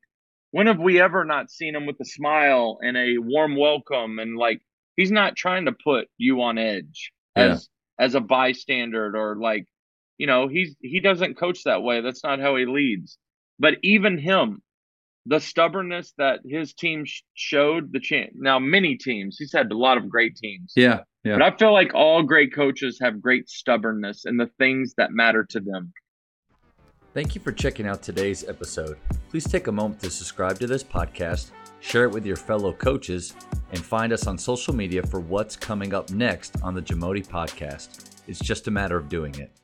when 0.50 0.66
have 0.66 0.78
we 0.78 1.00
ever 1.00 1.24
not 1.24 1.50
seen 1.50 1.74
him 1.74 1.86
with 1.86 1.96
a 2.00 2.04
smile 2.04 2.78
and 2.82 2.96
a 2.96 3.18
warm 3.18 3.56
welcome 3.56 4.18
and 4.18 4.36
like, 4.36 4.60
he's 4.96 5.10
not 5.10 5.36
trying 5.36 5.66
to 5.66 5.72
put 5.72 6.08
you 6.16 6.42
on 6.42 6.58
edge 6.58 7.12
yeah. 7.36 7.44
as, 7.44 7.68
as 7.98 8.14
a 8.14 8.20
bystander 8.20 9.16
or 9.16 9.36
like, 9.36 9.66
you 10.16 10.26
know, 10.26 10.48
he's, 10.48 10.74
he 10.80 11.00
doesn't 11.00 11.38
coach 11.38 11.64
that 11.64 11.82
way. 11.82 12.00
That's 12.00 12.24
not 12.24 12.40
how 12.40 12.56
he 12.56 12.66
leads. 12.66 13.18
But 13.58 13.74
even 13.82 14.18
him, 14.18 14.62
the 15.26 15.40
stubbornness 15.40 16.14
that 16.16 16.40
his 16.44 16.72
team 16.72 17.04
showed 17.34 17.92
the 17.92 18.00
chance. 18.00 18.32
Now, 18.34 18.58
many 18.58 18.96
teams, 18.96 19.36
he's 19.38 19.52
had 19.52 19.70
a 19.70 19.76
lot 19.76 19.98
of 19.98 20.08
great 20.08 20.36
teams. 20.36 20.72
Yeah, 20.74 21.00
yeah. 21.24 21.34
But 21.34 21.42
I 21.42 21.56
feel 21.56 21.72
like 21.72 21.94
all 21.94 22.22
great 22.22 22.54
coaches 22.54 22.98
have 23.02 23.20
great 23.20 23.48
stubbornness 23.48 24.24
in 24.24 24.36
the 24.36 24.50
things 24.58 24.94
that 24.96 25.12
matter 25.12 25.44
to 25.50 25.60
them. 25.60 25.92
Thank 27.14 27.34
you 27.34 27.40
for 27.40 27.52
checking 27.52 27.86
out 27.86 28.02
today's 28.02 28.48
episode. 28.48 28.98
Please 29.30 29.44
take 29.44 29.66
a 29.66 29.72
moment 29.72 30.00
to 30.02 30.10
subscribe 30.10 30.58
to 30.60 30.66
this 30.66 30.84
podcast, 30.84 31.50
share 31.80 32.04
it 32.04 32.12
with 32.12 32.24
your 32.24 32.36
fellow 32.36 32.72
coaches, 32.72 33.34
and 33.72 33.80
find 33.82 34.12
us 34.12 34.26
on 34.26 34.38
social 34.38 34.74
media 34.74 35.02
for 35.02 35.18
what's 35.18 35.56
coming 35.56 35.94
up 35.94 36.10
next 36.10 36.62
on 36.62 36.74
the 36.74 36.82
Jamodi 36.82 37.26
podcast. 37.26 38.10
It's 38.26 38.38
just 38.38 38.68
a 38.68 38.70
matter 38.70 38.96
of 38.96 39.08
doing 39.08 39.34
it. 39.38 39.57